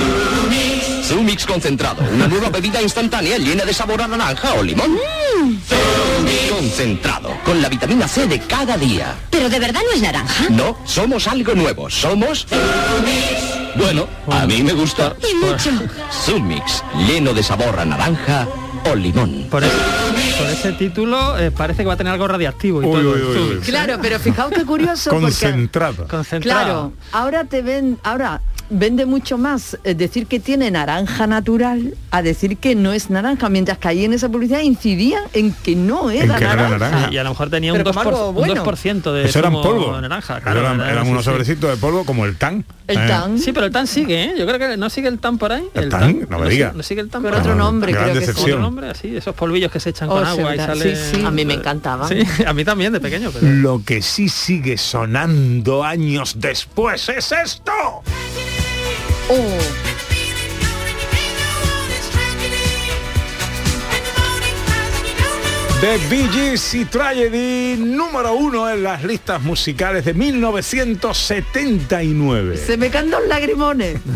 [1.05, 4.97] Sumix concentrado, una nueva bebida instantánea llena de sabor a naranja o limón.
[6.49, 9.15] Concentrado, con la vitamina C de cada día.
[9.29, 10.45] Pero de verdad no es naranja.
[10.49, 12.47] No, somos algo nuevo, somos...
[13.75, 15.15] Bueno, a mí me gusta.
[15.29, 15.71] Y mucho.
[16.25, 18.47] Sumix, lleno de sabor a naranja
[18.89, 19.47] o limón.
[19.49, 19.73] Por, ese,
[20.38, 23.11] por ese título eh, parece que va a tener algo radiactivo y Uy, todo.
[23.13, 23.59] uy, uy, uy.
[23.61, 26.07] Claro, pero fijaos qué curioso porque Concentrado.
[26.07, 26.63] Concentrado.
[26.63, 28.41] Claro, ahora te ven, ahora
[28.74, 33.78] vende mucho más decir que tiene naranja natural a decir que no es naranja, mientras
[33.78, 37.09] que ahí en esa publicidad incidía en que no era, naranja.
[37.11, 38.63] Y a lo mejor tenía un Pero 2%, como algo un bueno.
[38.65, 39.99] 2% de Eso eran polvo.
[40.01, 40.41] naranja.
[40.41, 41.32] Claro, eran, era- eran sí, unos sí.
[41.32, 42.65] sobrecitos de polvo como el tan.
[42.88, 43.39] El Eh, tan.
[43.39, 44.34] Sí, pero el tan sigue, ¿eh?
[44.38, 45.63] Yo creo que no sigue el tan por ahí.
[45.74, 46.28] ¿El tan?
[46.30, 46.74] No me sigue- diga.
[46.76, 48.49] No sigue el tan Con por otro nombre, creo que decepción.
[48.51, 50.95] Otro nombre, así, esos polvillos que se echan Oh, con agua y sale...
[50.95, 51.26] Sí, sí.
[51.26, 52.09] A mí me encantaban.
[52.09, 53.47] Sí, a mí también de pequeño, pero...
[53.53, 57.71] Lo que sí sigue sonando años después es esto.
[59.36, 59.57] Oh,
[65.81, 72.57] The Bee Gees y Tragedy número uno en las listas musicales de 1979.
[72.57, 73.97] se me caen dos lagrimones.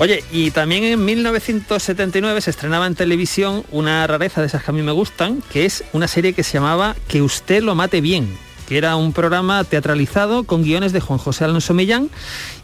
[0.00, 4.74] Oye, y también en 1979 se estrenaba en televisión una rareza de esas que a
[4.74, 8.36] mí me gustan, que es una serie que se llamaba Que usted lo mate bien,
[8.66, 12.10] que era un programa teatralizado con guiones de Juan José Alonso Millán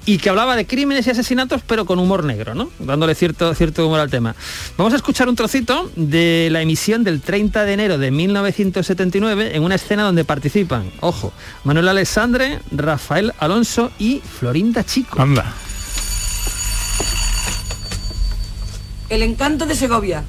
[0.05, 2.71] y que hablaba de crímenes y asesinatos pero con humor negro, ¿no?
[2.79, 4.35] Dándole cierto, cierto humor al tema.
[4.77, 9.63] Vamos a escuchar un trocito de la emisión del 30 de enero de 1979 en
[9.63, 11.33] una escena donde participan, ojo,
[11.65, 15.21] Manuel Alexandre, Rafael Alonso y Florinda Chico.
[15.21, 15.55] Anda.
[19.09, 20.25] El encanto de Segovia.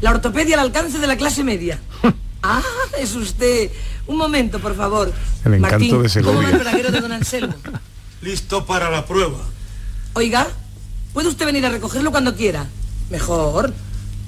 [0.00, 1.78] La ortopedia al alcance de la clase media.
[2.44, 2.60] Ah,
[2.98, 3.70] es usted.
[4.12, 5.10] Un momento, por favor.
[5.42, 6.36] El encanto Martín, de Segovia.
[6.36, 7.54] ¿Cómo va el braguero de don Anselmo?
[8.20, 9.38] Listo para la prueba.
[10.12, 10.48] Oiga,
[11.14, 12.66] ¿puede usted venir a recogerlo cuando quiera?
[13.08, 13.72] Mejor.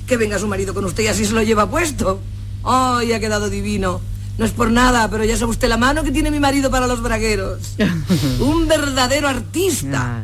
[0.06, 2.18] Que venga su marido con usted y así se lo lleva puesto.
[2.64, 4.00] ¡Ay, ha quedado divino!
[4.38, 6.86] No es por nada, pero ya sabe usted la mano que tiene mi marido para
[6.86, 7.74] los bragueros.
[8.40, 10.22] Un verdadero artista.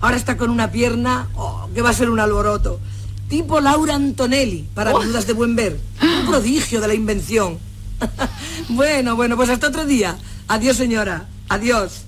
[0.00, 2.80] Ahora está con una pierna oh, que va a ser un alboroto.
[3.28, 5.78] Tipo Laura Antonelli, para viudas de buen ver.
[6.02, 7.58] Un prodigio de la invención.
[8.68, 10.16] bueno, bueno, pues hasta otro día.
[10.48, 11.26] Adiós, señora.
[11.48, 12.04] Adiós.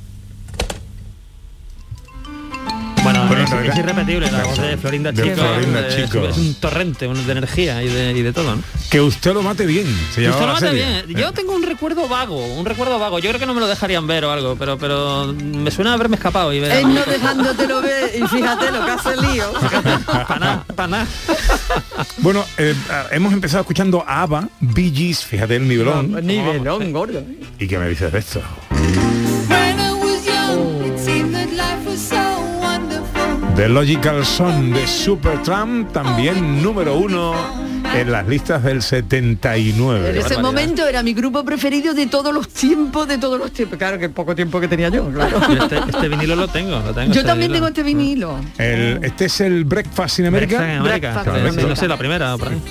[3.47, 5.37] Es, es irrepetible la voz de Florinda De Chico.
[5.37, 6.27] Florinda es, Chico.
[6.29, 8.57] es un torrente un- de energía y de, y de todo.
[8.57, 8.63] ¿no?
[8.91, 9.87] Que usted lo mate bien.
[10.15, 11.03] Se Usted lo serie.
[11.07, 11.19] bien.
[11.19, 13.19] Yo tengo un recuerdo vago, un recuerdo vago.
[13.19, 16.17] Yo creo que no me lo dejarían ver o algo, pero pero me suena haberme
[16.17, 16.73] escapado y ver.
[16.73, 19.53] Él no dejándotelo ver y fíjate lo que hace el lío.
[20.07, 21.07] Para nada, para nada.
[22.19, 22.75] Bueno, eh,
[23.11, 26.13] hemos empezado escuchando a ABBA, Bee Gees, fíjate el nivelón.
[26.27, 27.23] Nivelón, gordo.
[27.59, 28.41] ¿Y qué me dices de esto?
[33.57, 37.35] The Logical Song de Supertramp, también número uno
[37.95, 40.11] en las listas del 79.
[40.11, 43.79] En ese momento era mi grupo preferido de todos los tiempos, de todos los tiempos.
[43.79, 45.41] Claro que poco tiempo que tenía yo, claro.
[45.49, 47.13] Yo Este, este vinilo lo tengo, lo tengo.
[47.15, 48.39] Yo este también tengo este vinilo.
[48.59, 50.59] El- este es el Breakfast in America.
[50.59, 51.13] Breakfast in America.
[51.13, 51.69] Breakfast Sí, in sí, America.
[51.71, 52.63] No sé, la primera por ahí.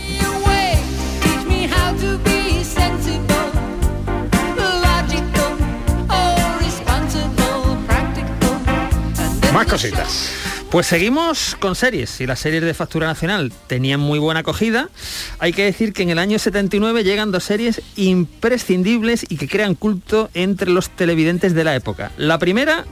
[9.54, 10.45] Más cositas.
[10.76, 14.90] Pues seguimos con series y las series de factura nacional tenían muy buena acogida.
[15.40, 19.76] Hay que decir que en el año 79 llegan dos series imprescindibles y que crean
[19.76, 22.12] culto entre los televidentes de la época.
[22.18, 22.84] La primera,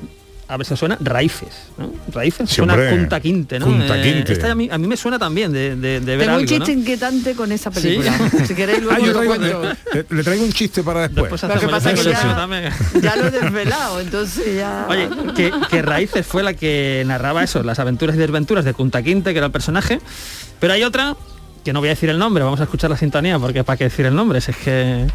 [0.48, 1.50] a ver si suena, Raíces.
[1.78, 1.92] ¿no?
[2.12, 2.76] Raíces Sí, suena.
[2.90, 3.66] Punta Quinte, ¿no?
[3.66, 4.34] Punta Quinte.
[4.34, 6.74] esta a mí, a mí me suena también de, de- de ver Tengo un chiste
[6.74, 6.80] ¿no?
[6.82, 8.12] inquietante con esa película.
[8.48, 9.74] Si queréis Ah, luego yo lo traigo- cuento.
[9.94, 11.32] le, le traigo un chiste para después.
[11.32, 12.70] Después Lo que pasa es que ya- también.
[13.02, 14.86] Ya lo he desvelado, entonces ya...
[14.90, 19.02] Oye, que, que Raíces fue la que narraba eso, las aventuras y desventuras de Kunta
[19.02, 20.00] Quinte, que era el personaje.
[20.60, 21.16] Pero hay otra,
[21.64, 23.86] que no voy a decir el nombre, vamos a escuchar la sintonía, porque para qué
[23.86, 25.08] decir el nombre, si es que...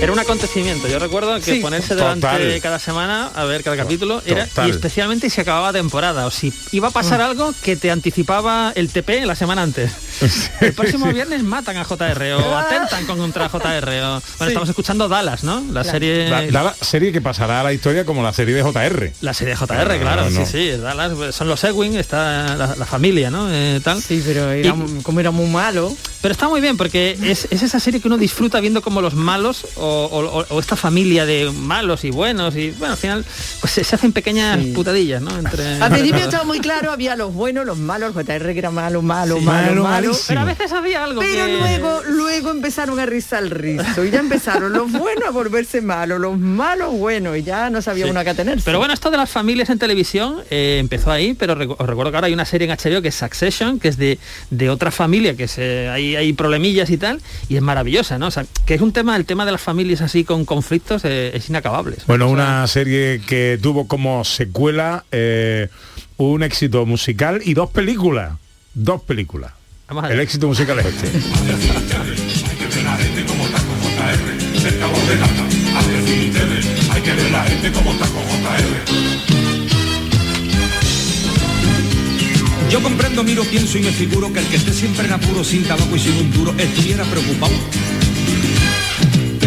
[0.00, 0.86] Era un acontecimiento.
[0.88, 1.60] Yo recuerdo que Sí.
[1.60, 2.60] ponerse delante Total.
[2.60, 4.68] cada semana a ver cada capítulo era Total.
[4.68, 8.90] y especialmente si acababa temporada o si iba a pasar algo que te anticipaba el
[8.90, 9.90] TP la semana antes.
[10.60, 13.88] El próximo viernes matan a JR o atentan contra JR.
[14.02, 15.62] O, bueno, estamos escuchando Dallas, ¿no?
[15.72, 16.28] La serie...
[16.50, 19.12] La serie que pasará a la historia como la serie de JR.
[19.20, 20.44] La serie de JR, claro, no.
[20.46, 23.48] sí, sí, Dallas, pues, son los Ewing, está la, la familia, ¿no?
[23.50, 24.00] Eh, tal.
[24.02, 25.94] Sí, pero era, Y- como era muy malo.
[26.22, 29.14] Pero está muy bien porque es, es esa serie que uno disfruta viendo como los
[29.14, 33.24] malos o, o- o esta familia de malos y buenos y bueno, al final
[33.60, 35.36] pues se, hacen pequeñas putadillas, ¿no?
[35.38, 39.02] Entre, Al principio estaba muy claro, había los buenos, los malos, JR que era malo,
[39.02, 39.44] malo, Sí.
[39.44, 43.50] malo, Malo, Pero a veces había algo Pero que- luego, luego empezaron a rizar el
[43.50, 47.82] rizo y ya empezaron los buenos a volverse malos, los malos buenos y ya no
[47.82, 48.10] sabía Sí.
[48.10, 48.64] uno a qué atenerse.
[48.64, 52.16] Pero bueno, esto de las familias en televisión eh, empezó ahí, pero os recuerdo que
[52.16, 54.18] ahora hay una serie en HBO que es Succession, que es de,
[54.50, 58.26] de otra familia, que se, hay, hay problemillas y tal, y es maravillosa, ¿no?
[58.28, 61.30] O sea, que es un tema, el tema de las familias así con conflictos eh,
[61.34, 61.96] es inacabable.
[62.06, 65.68] Bueno, una serie que tuvo como secuela eh,
[66.18, 68.32] un éxito musical y dos películas.
[68.74, 69.52] Dos películas.
[69.88, 71.06] El éxito musical es este.
[82.68, 85.62] Yo comprendo, miro, pienso y me figuro que el que esté siempre en apuro, sin
[85.62, 87.54] tabaco y sin un duro, estuviera preocupado.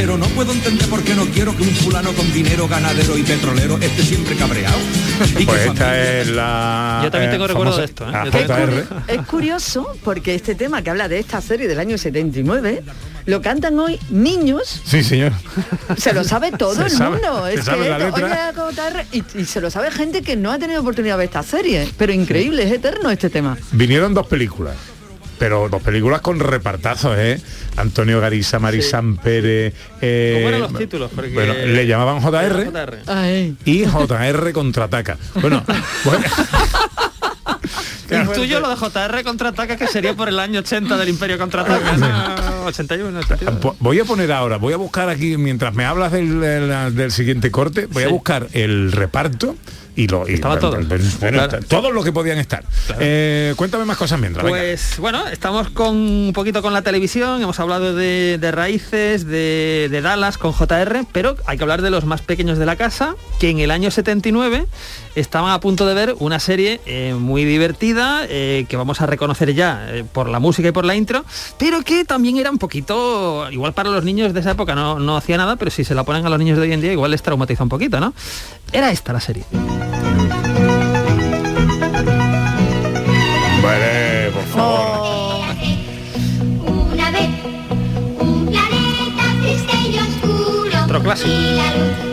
[0.10, 3.22] Pero no puedo entender por qué no quiero que un fulano con dinero, ganadero y
[3.22, 4.76] petrolero esté siempre cabreado.
[5.34, 7.02] Y que Pues esta es la.
[7.04, 8.16] Yo también tengo recuerdo de esto, ¿eh?
[8.16, 9.04] a Yo también JR.
[9.08, 12.82] Es curioso porque este tema que habla de esta serie del año 79
[13.28, 15.32] lo cantan hoy niños, Sí, señor.
[15.96, 17.46] se lo sabe todo Se el sabe, mundo.
[17.46, 18.18] se Es sabe que la esto,
[18.72, 19.06] letra.
[19.12, 21.88] y, y se lo sabe gente que no ha tenido oportunidad de ver esta serie.
[22.00, 23.56] Pero increíble, es eterno este tema.
[23.74, 24.76] Vinieron dos películas.
[25.40, 27.42] Pero dos películas con repartazos, ¿eh?
[27.78, 29.74] Antonio Garisa, Marisán Pérez.
[30.02, 31.10] eh, ¿Cómo eran los títulos?
[31.16, 33.00] Porque- Bueno, le llamaban JR JR.
[33.08, 33.56] Ay.
[33.66, 35.18] y JR contraataca.
[35.36, 35.64] Bueno,
[36.04, 36.26] bueno,
[38.10, 41.96] El tuyo lo de JR contraataca que sería por el año 80 del Imperio contraataca,
[41.96, 42.66] ¿no?
[42.66, 43.56] 81, 82.
[43.60, 47.12] po- voy a poner ahora, voy a buscar aquí, mientras me hablas del, del- del
[47.12, 48.12] siguiente corte, voy a Sí.
[48.12, 49.56] buscar el reparto
[50.04, 50.78] y lo y- Estaba todo.
[51.20, 51.60] bueno, Claro.
[51.68, 52.64] todos los que podían estar.
[53.00, 54.46] Eh, cuéntame más cosas mientras.
[54.46, 54.58] venga.
[54.58, 59.88] Pues bueno, estamos con un poquito con la televisión, hemos hablado de, de raíces, de,
[59.92, 63.16] de Dallas con JR, pero hay que hablar de los más pequeños de la casa,
[63.40, 64.68] que en el año 79
[65.16, 69.54] estaban a punto de ver una serie eh, muy divertida, eh, que vamos a reconocer
[69.54, 71.26] ya por la música y por la intro,
[71.58, 75.18] pero que también era un poquito, igual para los niños de esa época no, no
[75.18, 77.12] hacía nada, pero si se la ponen a los niños de hoy en día igual
[77.12, 78.14] les traumatiza un poquito, ¿no?
[78.72, 79.44] Era esta la serie.
[83.62, 85.56] Vale, por favor.
[86.94, 87.30] Una vez,
[88.20, 90.84] un planeta triste y oscuro.
[90.86, 92.09] Otro clásico.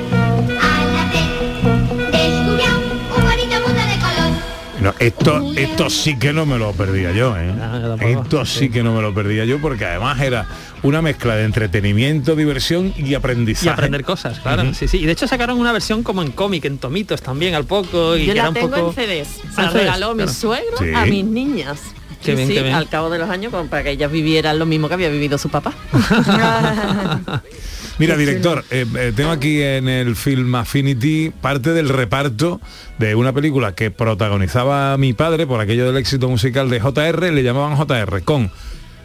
[4.87, 7.53] No, esto, esto sí que no me lo perdía yo, ¿eh?
[8.01, 10.47] Esto sí que no me lo perdía yo porque además era
[10.85, 13.67] una mezcla de entretenimiento, diversión y aprendizaje.
[13.67, 14.73] Y aprender cosas, claro.
[14.75, 14.99] Sí, sí.
[14.99, 18.17] Y de hecho sacaron una versión como en cómic, en tomitos también al poco.
[18.17, 18.95] Y Yo que la era un tengo poco...
[19.01, 19.29] en CDs.
[19.29, 20.33] Se Ah, la regaló mi claro.
[20.33, 20.93] suegro Sí.
[20.95, 21.81] a mis niñas.
[22.23, 22.75] Qué Sí, bien, sí, qué bien.
[22.77, 25.37] al cabo de los años, como para que ellas vivieran lo mismo que había vivido
[25.37, 25.73] su papá.
[27.99, 32.61] Mira, director, eh, eh, tengo aquí en el film Affinity parte del reparto
[32.99, 37.43] de una película que protagonizaba mi padre por aquello del éxito musical de JR, le
[37.43, 38.51] llamaban JR, con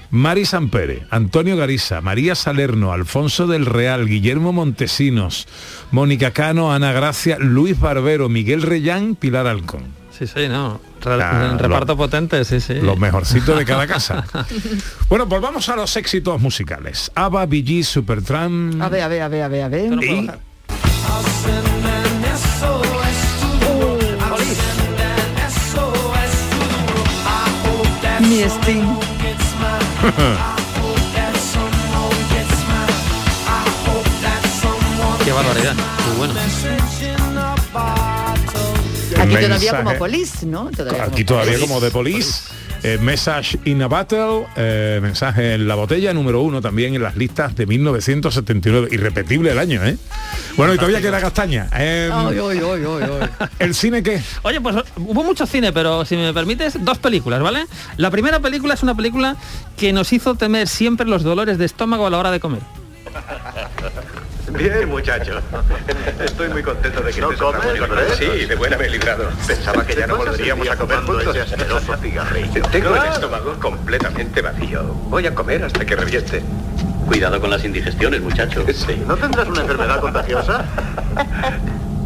[0.09, 5.47] Mari Sampere, Antonio Garisa, María Salerno, Alfonso del Real, Guillermo Montesinos,
[5.91, 10.00] Mónica Cano, Ana Gracia, Luis Barbero, Miguel Reyán, Pilar Alcón.
[10.21, 10.79] Sí, sí, no.
[11.01, 12.75] Re- Ah, reparto potente, sí, sí.
[12.75, 14.23] Los mejorcitos de cada casa.
[15.09, 17.11] Bueno, volvamos a los éxitos musicales.
[17.15, 18.79] ABBA, Gees, Supertramp...
[18.81, 20.03] A ver, a ver, a ver, a ver, a ver.
[20.03, 20.29] y
[28.29, 28.85] Mi Sting.
[35.25, 35.75] Qué barbaridad.
[36.07, 36.33] Muy bueno.
[39.21, 40.69] Aquí todavía como polis, ¿no?
[40.71, 41.67] Todavía Aquí como todavía Police.
[41.67, 42.43] como de Police.
[42.83, 47.15] Eh, message in a Battle, eh, mensaje en la botella, número uno también en las
[47.15, 48.87] listas de 1979.
[48.91, 49.97] Irrepetible el año, ¿eh?
[50.57, 51.69] Bueno, y todavía queda castaña.
[51.77, 53.09] Eh, Ay, ay, ay, ay,
[53.39, 53.47] ay.
[53.59, 54.19] ¿El cine qué?
[54.41, 57.67] Oye, pues hubo mucho cine, pero si me permites, dos películas, ¿vale?
[57.97, 59.37] La primera película es una película
[59.77, 62.61] que nos hizo temer siempre los dolores de estómago a la hora de comer.
[64.57, 65.39] Bien, muchacho.
[66.23, 67.61] Estoy muy contento de que ¿No comes,
[68.17, 69.29] Sí, de buena me he librado.
[69.47, 71.35] Pensaba que ya no volveríamos a comer juntos.
[72.71, 74.83] Tengo el estómago completamente vacío.
[74.83, 76.43] Voy a comer hasta que revieste.
[77.05, 78.65] Cuidado con las indigestiones, muchacho.
[78.73, 79.03] Sí.
[79.05, 80.65] ¿No tendrás una enfermedad contagiosa?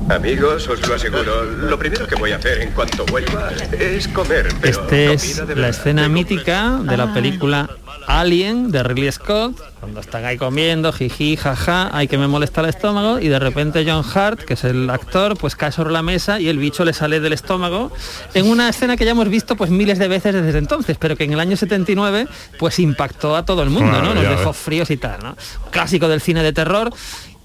[0.09, 4.47] Amigos, os lo aseguro, lo primero que voy a hacer en cuanto vuelva es comer,
[4.61, 7.67] pero Este es la escena mítica de la película
[8.07, 12.69] Alien de Ridley Scott, cuando están ahí comiendo, jiji, jaja, hay que me molesta el
[12.69, 16.39] estómago y de repente John Hart, que es el actor, pues cae sobre la mesa
[16.39, 17.91] y el bicho le sale del estómago
[18.33, 21.23] en una escena que ya hemos visto pues miles de veces desde entonces, pero que
[21.23, 22.27] en el año 79
[22.59, 24.13] pues impactó a todo el mundo, ¿no?
[24.13, 25.35] Nos dejó fríos y tal, ¿no?
[25.71, 26.93] Clásico del cine de terror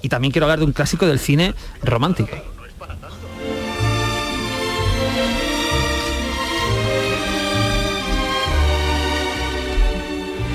[0.02, 2.36] y también quiero hablar de un clásico del cine romántico.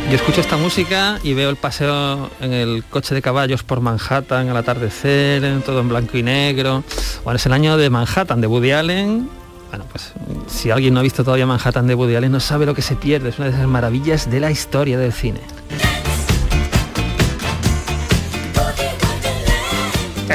[0.08, 4.50] Yo escucho esta música y veo el paseo en el coche de caballos por Manhattan
[4.50, 6.84] al atardecer, todo en blanco y negro.
[7.24, 9.28] Bueno, es el año de Manhattan, de Woody Allen.
[9.72, 10.14] Bueno, pues
[10.48, 12.96] si alguien no ha visto todavía Manhattan de Woody Allen, no sabe lo que se
[12.96, 13.30] pierde.
[13.30, 15.42] Es una de esas maravillas de la historia del cine.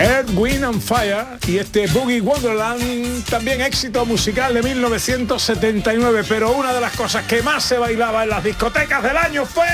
[0.00, 6.72] Earth, Wind and Fire y este Boogie Wonderland, también éxito musical de 1979, pero una
[6.72, 9.66] de las cosas que más se bailaba en las discotecas del año fue...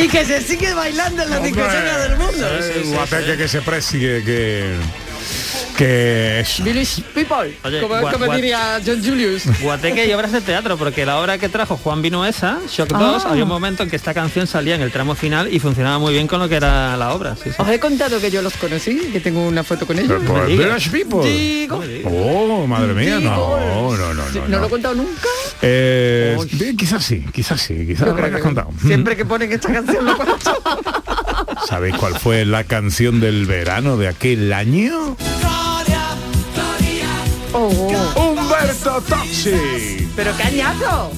[0.00, 2.46] Y que se sigue bailando en las discotecas del mundo.
[2.48, 4.76] Eh, guateque que se presigue, que...
[5.76, 6.62] que es...
[6.62, 9.44] Village People, Oye, como, diría John Julius.
[9.60, 12.98] Guateque y obras de teatro, porque la obra que trajo Juan Vinuesa, Shock Ah.
[12.98, 15.98] 2, había un momento en que esta canción salía en el tramo final y funcionaba
[15.98, 17.34] muy bien con lo que era la obra.
[17.36, 17.56] sí, sí.
[17.58, 20.22] Os he contado que yo los conocí, que tengo una foto con ellos.
[20.46, 21.28] Village People.
[21.28, 21.82] Digo.
[22.04, 24.22] Oh, madre mía, no, no, no, no.
[24.32, 24.48] Sí, no.
[24.48, 25.28] ¿No lo he contado nunca?
[25.62, 26.36] Eh,
[26.78, 28.70] quizás sí, quizás sí, quizás has contado.
[28.84, 30.34] Siempre que ponen esta canción lo cuento.
[31.66, 35.16] ¿Sabéis cuál fue la canción del verano de aquel año?
[37.52, 37.70] Oh,
[38.16, 38.20] oh.
[38.20, 40.08] Humberto Tozzi.
[40.16, 41.12] Pero cañazo.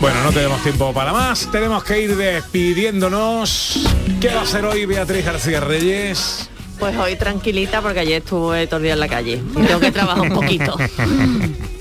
[0.00, 3.86] Bueno, no tenemos tiempo para más, tenemos que ir despidiéndonos.
[4.20, 6.50] ¿Qué va a hacer hoy Beatriz García Reyes?
[6.78, 9.92] Pues hoy tranquilita porque ayer estuve todo el día en la calle y tengo que
[9.92, 10.76] trabajar un poquito.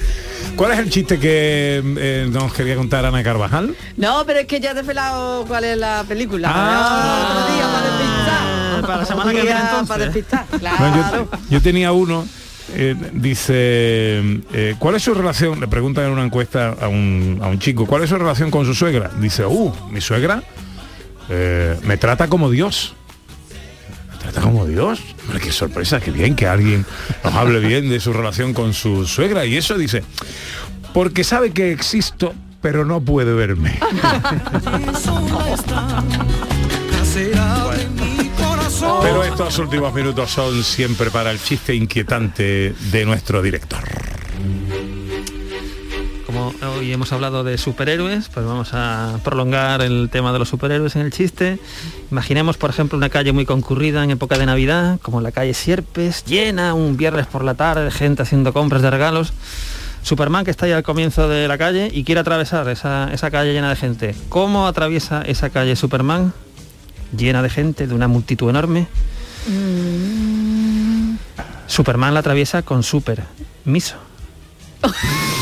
[0.55, 3.75] ¿Cuál es el chiste que eh, nos quería contar Ana Carvajal?
[3.97, 6.49] No, pero es que ya he desvelado cuál es la película.
[6.53, 7.37] Ah.
[7.43, 8.81] Otro día para despistar.
[8.81, 9.87] para la semana que viene, entonces.
[9.87, 11.27] Para despistar, No, claro.
[11.31, 12.25] yo, yo tenía uno,
[12.75, 13.55] eh, dice,
[14.53, 15.59] eh, ¿cuál es su relación?
[15.59, 18.65] Le preguntan en una encuesta a un, a un chico, ¿cuál es su relación con
[18.65, 19.09] su suegra?
[19.19, 20.43] Dice, uh, mi suegra
[21.29, 22.95] eh, me trata como Dios.
[24.33, 24.99] ¿Me trata como Dios?
[25.21, 26.83] Hombre, qué sorpresa, qué bien que alguien
[27.23, 29.45] nos hable bien de su relación con su suegra.
[29.45, 30.03] Y eso dice,
[30.91, 33.77] porque sabe que existo, pero no puede verme.
[39.01, 43.83] Pero estos últimos minutos son siempre para el chiste inquietante de nuestro director.
[46.43, 50.93] Como hoy hemos hablado de superhéroes, pues vamos a prolongar el tema de los superhéroes
[50.97, 51.57] en el chiste.
[52.11, 56.25] Imaginemos, por ejemplo, una calle muy concurrida en época de Navidad, como la calle Sierpes,
[56.25, 59.31] llena un viernes por la tarde, gente haciendo compras de regalos.
[60.01, 63.53] Superman que está ahí al comienzo de la calle y quiere atravesar esa, esa calle
[63.53, 64.15] llena de gente.
[64.27, 66.33] ¿Cómo atraviesa esa calle Superman?
[67.15, 68.87] Llena de gente, de una multitud enorme.
[71.67, 73.23] Superman la atraviesa con super
[73.63, 73.95] miso.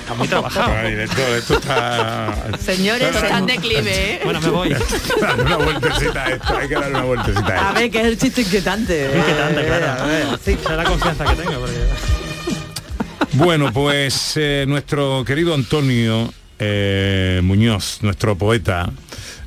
[0.00, 0.72] Está muy trabajado.
[0.76, 2.34] Ay, esto, esto está...
[2.60, 4.20] Señores, está en declive, ¿eh?
[4.22, 4.76] Bueno, me voy.
[5.40, 7.80] Una vueltecita a esto, hay que darle una vueltecita a A esto.
[7.80, 9.06] ver, que es el chiste inquietante.
[9.06, 9.18] ¿eh?
[9.18, 10.02] Inquietante, claro.
[10.02, 10.58] A ver, sí.
[10.62, 11.60] Es la confianza que tengo.
[11.60, 11.78] Porque...
[13.32, 18.90] Bueno, pues eh, nuestro querido Antonio eh, Muñoz, nuestro poeta,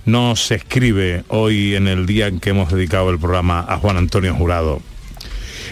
[0.06, 4.34] nos escribe hoy en el día en que hemos dedicado el programa a Juan Antonio
[4.34, 4.82] Jurado.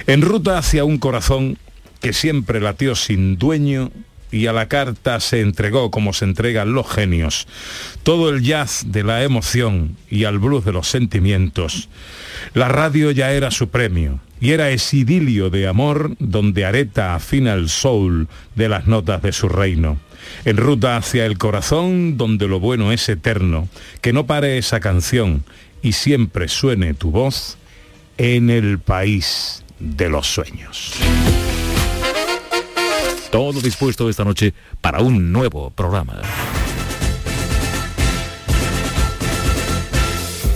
[0.05, 1.57] En ruta hacia un corazón
[2.05, 3.91] que siempre latió sin dueño
[4.31, 7.47] y a la carta se entregó como se entregan los genios.
[8.03, 11.89] Todo el jazz de la emoción y al blues de los sentimientos.
[12.53, 17.53] La radio ya era su premio y era ese idilio de amor donde Areta afina
[17.53, 19.97] el soul de las notas de su reino.
[20.43, 23.67] En ruta hacia el corazón donde lo bueno es eterno.
[24.01, 25.43] Que no pare esa canción
[25.81, 27.57] y siempre suene tu voz
[28.19, 30.93] en el país de los sueños.
[33.35, 36.21] Todo dispuesto esta noche para un nuevo programa.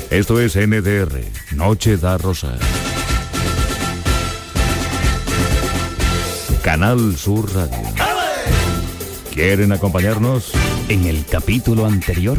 [0.09, 1.21] Esto es NDR,
[1.57, 2.57] Noche da Rosa.
[6.63, 7.84] Canal Sur Radio.
[9.34, 10.53] ¿Quieren acompañarnos?
[10.88, 12.38] En el capítulo anterior,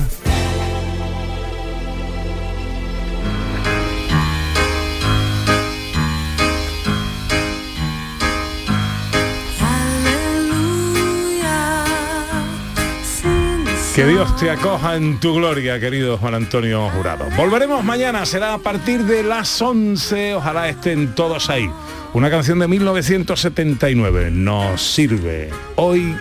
[14.01, 17.27] Que Dios te acoja en tu gloria, querido Juan Antonio Jurado.
[17.37, 20.37] Volveremos mañana, será a partir de las 11.
[20.37, 21.71] Ojalá estén todos ahí.
[22.15, 26.17] Una canción de 1979 nos sirve hoy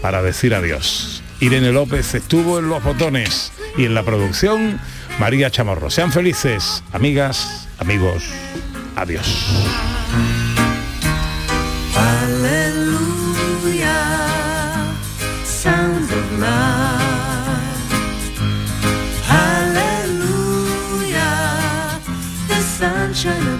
[0.00, 1.22] para decir adiós.
[1.40, 4.80] Irene López estuvo en los botones y en la producción
[5.18, 5.90] María Chamorro.
[5.90, 8.24] Sean felices, amigas, amigos.
[8.96, 9.26] Adiós.
[23.22, 23.59] 这样